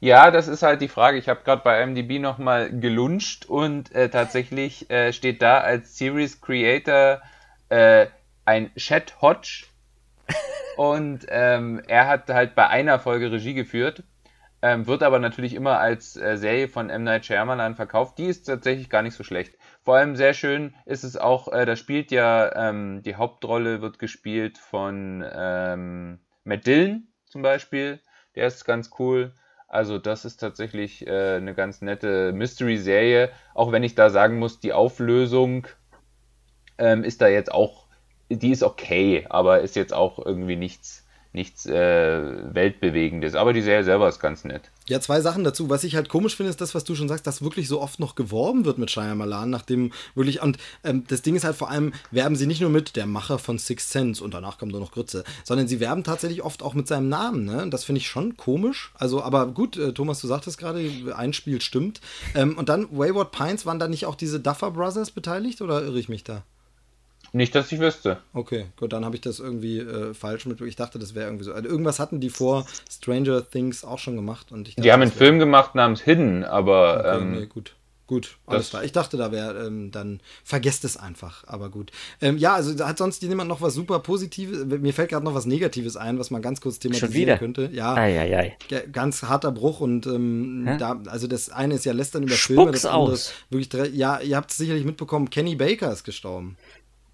[0.00, 1.18] Ja, das ist halt die Frage.
[1.18, 6.40] Ich habe gerade bei MDB nochmal geluncht und äh, tatsächlich äh, steht da als Series
[6.40, 7.20] Creator
[7.68, 8.06] äh,
[8.46, 9.66] ein Chet Hodge
[10.76, 14.02] und ähm, er hat halt bei einer Folge Regie geführt
[14.62, 17.04] ähm, wird aber natürlich immer als äh, Serie von M.
[17.04, 18.18] Night Shyamalan verkauft.
[18.18, 19.54] Die ist tatsächlich gar nicht so schlecht.
[19.82, 23.98] Vor allem sehr schön ist es auch, äh, da spielt ja, ähm, die Hauptrolle wird
[23.98, 28.00] gespielt von ähm, Matt Dillon zum Beispiel.
[28.34, 29.32] Der ist ganz cool.
[29.68, 33.30] Also das ist tatsächlich äh, eine ganz nette Mystery-Serie.
[33.54, 35.66] Auch wenn ich da sagen muss, die Auflösung
[36.76, 37.86] ähm, ist da jetzt auch,
[38.28, 43.34] die ist okay, aber ist jetzt auch irgendwie nichts nichts äh, Weltbewegendes.
[43.34, 44.62] Aber die Serie selber ist ganz nett.
[44.88, 45.70] Ja, zwei Sachen dazu.
[45.70, 48.00] Was ich halt komisch finde, ist das, was du schon sagst, dass wirklich so oft
[48.00, 51.92] noch geworben wird mit Shyamalan, nachdem wirklich, und ähm, das Ding ist halt vor allem,
[52.10, 54.90] werben sie nicht nur mit der Macher von Six Sense und danach kommt nur noch
[54.90, 57.68] Grütze, sondern sie werben tatsächlich oft auch mit seinem Namen, ne?
[57.70, 58.92] Das finde ich schon komisch.
[58.94, 60.80] Also, aber gut, äh, Thomas, du sagtest gerade,
[61.16, 62.00] ein Spiel stimmt.
[62.34, 66.00] Ähm, und dann Wayward Pines, waren da nicht auch diese Duffer Brothers beteiligt oder irre
[66.00, 66.42] ich mich da?
[67.32, 68.18] Nicht, dass ich wüsste.
[68.32, 70.60] Okay, gut, dann habe ich das irgendwie äh, falsch mit.
[70.62, 71.52] Ich dachte, das wäre irgendwie so.
[71.52, 74.52] Also irgendwas hatten die vor Stranger Things auch schon gemacht.
[74.52, 77.00] Und ich dachte, die haben einen Film gemacht namens Hidden, aber.
[77.00, 77.74] Okay, ähm, nee, gut.
[78.06, 78.82] Gut, alles klar.
[78.82, 81.92] Ich dachte, da wäre ähm, dann vergesst es einfach, aber gut.
[82.20, 84.64] Ähm, ja, also hat sonst jemand noch was super Positives?
[84.64, 87.38] Mir fällt gerade noch was Negatives ein, was man ganz kurz thematisieren Schon wieder?
[87.38, 87.70] könnte.
[87.72, 88.56] Ja, Ei, ei, ei.
[88.68, 92.46] ja, ganz harter Bruch und ähm, da, also das eine ist ja lästern über Spuck's
[92.56, 93.26] Filme, das andere aus.
[93.26, 96.56] ist wirklich, dre- ja, ihr habt es sicherlich mitbekommen, Kenny Baker ist gestorben.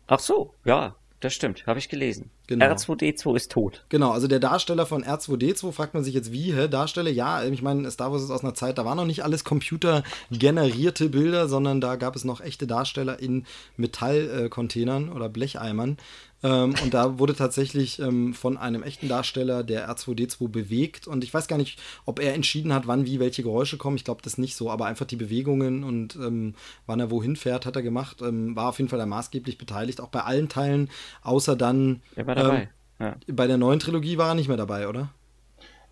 [0.06, 2.30] Ach so, ja, das stimmt, habe ich gelesen.
[2.46, 2.66] Genau.
[2.66, 3.84] R2D2 ist tot.
[3.88, 7.10] Genau, also der Darsteller von R2D2 fragt man sich jetzt wie, hä, Darsteller?
[7.10, 11.08] Ja, ich meine, Star Wars ist aus einer Zeit, da waren noch nicht alles computergenerierte
[11.08, 13.46] Bilder, sondern da gab es noch echte Darsteller in
[13.76, 15.96] Metallcontainern oder Blecheimern.
[16.42, 21.06] Ähm, und da wurde tatsächlich ähm, von einem echten Darsteller der R2D2 bewegt.
[21.06, 23.96] Und ich weiß gar nicht, ob er entschieden hat, wann, wie, welche Geräusche kommen.
[23.96, 26.54] Ich glaube das nicht so, aber einfach die Bewegungen und ähm,
[26.86, 28.20] wann er wohin fährt, hat er gemacht.
[28.22, 30.90] Ähm, war auf jeden Fall da maßgeblich beteiligt, auch bei allen Teilen,
[31.22, 32.62] außer dann Er war dabei.
[32.62, 32.68] ähm,
[32.98, 33.16] ja.
[33.26, 35.10] bei der neuen Trilogie war er nicht mehr dabei, oder?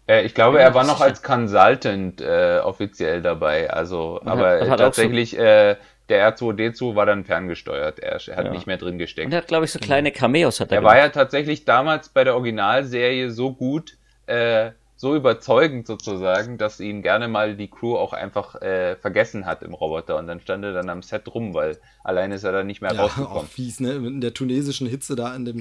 [0.06, 3.70] Äh, ich glaube, Ja, er war noch als Consultant äh, offiziell dabei.
[3.70, 5.76] Also, aber hat- hat tatsächlich, äh,
[6.08, 7.98] der R2D2 war dann ferngesteuert.
[7.98, 8.52] Er, er hat Ja.
[8.52, 9.26] nicht mehr drin gesteckt.
[9.26, 11.06] Und er hat, glaube ich, so kleine Cameos hat er Er war gemacht.
[11.06, 13.96] ja tatsächlich damals bei der Originalserie so gut,
[14.26, 19.62] äh, so überzeugend sozusagen, dass ihn gerne mal die Crew auch einfach äh, vergessen hat
[19.62, 22.66] im Roboter und dann stand er dann am Set rum, weil alleine ist er dann
[22.68, 23.46] nicht mehr Ja, auch rausgekommen.
[23.48, 23.94] fies, ne?
[23.94, 25.60] In der tunesischen Hitze da in dem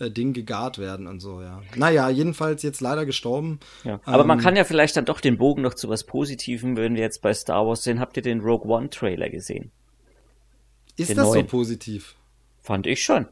[0.00, 1.62] äh, Ding gegart werden und so, ja.
[1.76, 3.60] Naja, jedenfalls jetzt leider gestorben.
[3.84, 4.00] Ja.
[4.04, 6.94] Aber man Ähm, kann ja vielleicht dann doch den Bogen noch zu was Positivem, wenn
[6.96, 8.00] wir jetzt bei Star Wars sind.
[8.00, 9.70] Habt ihr den Rogue One Trailer gesehen?
[11.02, 11.46] Ist den das so neuen.
[11.46, 12.14] positiv?
[12.60, 13.26] Fand ich schon.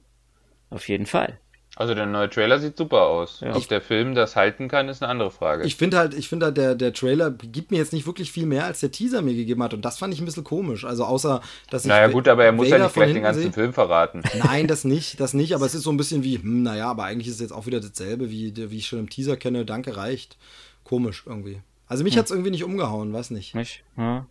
[0.70, 1.38] Auf jeden Fall.
[1.76, 3.40] Also der neue Trailer sieht super aus.
[3.40, 3.54] Ja.
[3.56, 5.64] Ob der Film das halten kann, ist eine andere Frage.
[5.64, 8.44] Ich finde halt, ich finde halt, der, der Trailer gibt mir jetzt nicht wirklich viel
[8.44, 9.72] mehr, als der Teaser mir gegeben hat.
[9.72, 10.84] Und das fand ich ein bisschen komisch.
[10.84, 11.40] Also außer,
[11.70, 13.52] dass ich naja gut, aber er muss Vader ja nicht von gleich den ganzen sehe.
[13.52, 14.22] Film verraten.
[14.44, 17.04] Nein, das nicht, das nicht, aber es ist so ein bisschen wie, hm, naja, aber
[17.04, 19.96] eigentlich ist es jetzt auch wieder dasselbe, wie, wie ich schon im Teaser kenne, danke
[19.96, 20.36] reicht.
[20.84, 21.62] Komisch irgendwie.
[21.86, 22.04] Also Hm.
[22.06, 23.54] mich hat's irgendwie nicht umgehauen, weiß nicht.
[23.54, 23.84] Nicht?
[23.96, 24.26] Ja.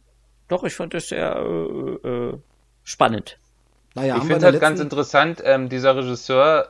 [0.50, 2.38] Doch, ich fand das sehr äh, äh,
[2.90, 3.38] spannend.
[3.96, 6.70] Naja, ich finde in halt ganz interessant, ähm, dieser Regisseur,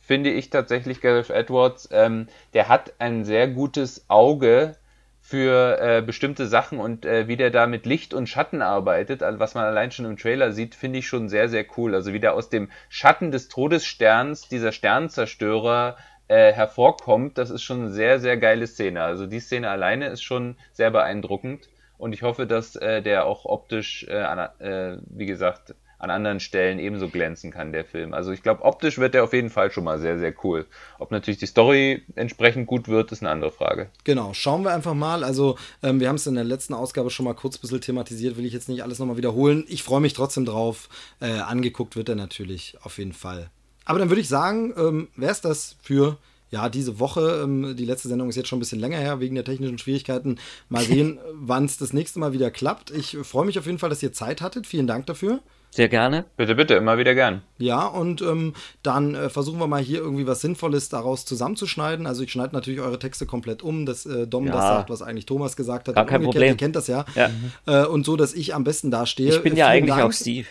[0.00, 4.76] finde ich tatsächlich, Gareth Edwards, ähm, der hat ein sehr gutes Auge
[5.20, 9.38] für äh, bestimmte Sachen und äh, wie der da mit Licht und Schatten arbeitet, also
[9.38, 11.94] was man allein schon im Trailer sieht, finde ich schon sehr, sehr cool.
[11.94, 15.96] Also wie der aus dem Schatten des Todessterns, dieser Sternzerstörer,
[16.28, 19.02] äh, hervorkommt, das ist schon eine sehr, sehr geile Szene.
[19.02, 21.68] Also die Szene alleine ist schon sehr beeindruckend
[22.00, 26.40] und ich hoffe, dass äh, der auch optisch, äh, an, äh, wie gesagt, an anderen
[26.40, 28.14] Stellen ebenso glänzen kann, der Film.
[28.14, 30.66] Also ich glaube, optisch wird der auf jeden Fall schon mal sehr, sehr cool.
[30.98, 33.90] Ob natürlich die Story entsprechend gut wird, ist eine andere Frage.
[34.04, 35.22] Genau, schauen wir einfach mal.
[35.22, 38.38] Also, ähm, wir haben es in der letzten Ausgabe schon mal kurz ein bisschen thematisiert,
[38.38, 39.66] will ich jetzt nicht alles nochmal wiederholen.
[39.68, 40.88] Ich freue mich trotzdem drauf.
[41.20, 43.50] Äh, angeguckt wird er natürlich, auf jeden Fall.
[43.84, 46.16] Aber dann würde ich sagen, ähm, wäre es das für
[46.50, 47.42] ja, diese Woche.
[47.44, 50.36] Ähm, die letzte Sendung ist jetzt schon ein bisschen länger her, wegen der technischen Schwierigkeiten.
[50.68, 52.90] Mal sehen, wann es das nächste Mal wieder klappt.
[52.90, 54.66] Ich freue mich auf jeden Fall, dass ihr Zeit hattet.
[54.66, 55.40] Vielen Dank dafür.
[55.72, 56.24] Sehr gerne.
[56.36, 57.42] Bitte, bitte, immer wieder gern.
[57.58, 62.08] Ja, und ähm, dann äh, versuchen wir mal hier irgendwie was Sinnvolles daraus zusammenzuschneiden.
[62.08, 64.52] Also ich schneide natürlich eure Texte komplett um, dass äh, Dom Ja.
[64.52, 65.94] das sagt, was eigentlich Thomas gesagt hat.
[65.94, 66.42] Gar kein Problem.
[66.48, 67.04] Ihr kennt das ja.
[67.14, 67.30] Ja.
[67.66, 69.28] Äh, und so, dass ich am besten dastehe.
[69.36, 70.08] Ich bin Äh, ja vielen eigentlich Dank.
[70.08, 70.48] auch Steve.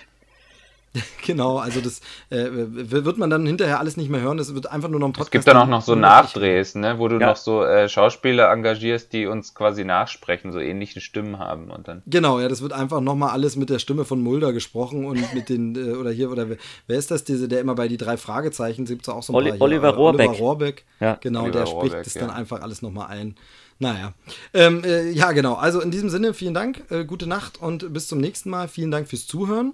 [1.26, 2.00] Genau, also das
[2.32, 4.38] äh, wird man dann hinterher alles nicht mehr hören.
[4.38, 5.28] Das wird einfach nur noch ein Podcast.
[5.28, 7.28] Es gibt dann auch noch so Nachdrehs, ne, wo du Ja.
[7.28, 12.02] noch so äh, Schauspieler engagierst, die uns quasi nachsprechen, so ähnliche Stimmen haben und dann.
[12.08, 15.50] Genau, ja, das wird einfach nochmal alles mit der Stimme von Mulder gesprochen und mit
[15.50, 18.18] den, äh, oder hier, oder wer, wer ist das, diese, der immer bei die drei
[18.18, 20.30] Fragezeichen, gibt es auch so ein Oli- paar hier, Oliver äh, Rohrbeck.
[20.30, 20.86] Oliver Rohrbeck.
[21.00, 21.18] Ja.
[21.22, 22.22] Genau, Oliver der spricht Rohrbeck, das ja.
[22.22, 23.36] dann einfach alles nochmal ein.
[23.78, 24.14] Naja.
[24.54, 25.54] Ähm, äh, ja, genau.
[25.54, 28.68] Also in diesem Sinne, vielen Dank, äh, gute Nacht und bis zum nächsten Mal.
[28.68, 29.74] Vielen Dank fürs Zuhören.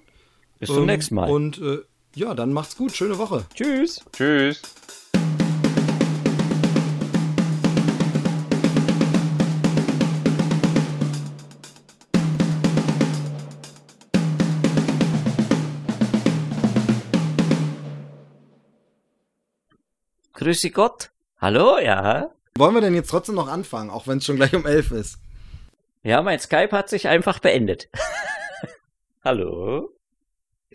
[0.60, 1.30] Bis zum Ähm, nächsten Mal.
[1.30, 1.80] Und äh,
[2.16, 2.96] ja, dann macht's gut.
[2.96, 3.46] Schöne Woche.
[3.54, 4.02] Tschüss.
[4.14, 4.62] Tschüss.
[20.34, 21.12] Grüßi Gott.
[21.40, 22.30] Hallo, ja.
[22.58, 25.18] Wollen wir denn jetzt trotzdem noch anfangen, auch wenn es schon gleich um elf ist?
[26.04, 27.90] Ja, mein Skype hat sich einfach beendet.
[29.24, 29.90] Hallo?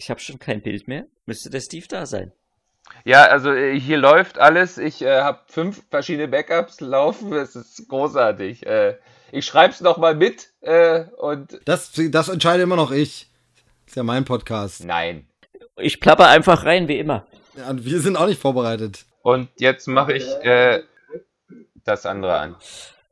[0.00, 1.04] Ich habe schon kein Bild mehr.
[1.26, 2.32] Müsste der Steve da sein?
[3.04, 4.78] Ja, also äh, hier läuft alles.
[4.78, 7.34] Ich äh, habe fünf verschiedene Backups laufen.
[7.34, 8.64] Es ist großartig.
[8.64, 8.96] Äh,
[9.30, 11.60] ich schreibe es nochmal mit äh, und.
[11.66, 13.30] Das, das entscheide immer noch ich.
[13.86, 14.86] Ist ja mein Podcast.
[14.86, 15.28] Nein.
[15.76, 17.26] Ich plapper einfach rein, wie immer.
[17.58, 19.04] Ja, und wir sind auch nicht vorbereitet.
[19.20, 20.82] Und jetzt mache ich äh,
[21.84, 22.56] das andere an.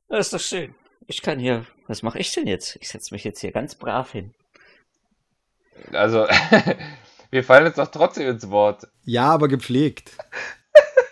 [0.08, 0.74] Das ist doch schön.
[1.06, 1.66] Ich kann hier.
[1.86, 2.76] Was mache ich denn jetzt?
[2.80, 4.32] Ich setze mich jetzt hier ganz brav hin.
[5.92, 6.26] Also,
[7.30, 8.86] wir fallen jetzt doch trotzdem ins Wort.
[9.04, 10.12] Ja, aber gepflegt.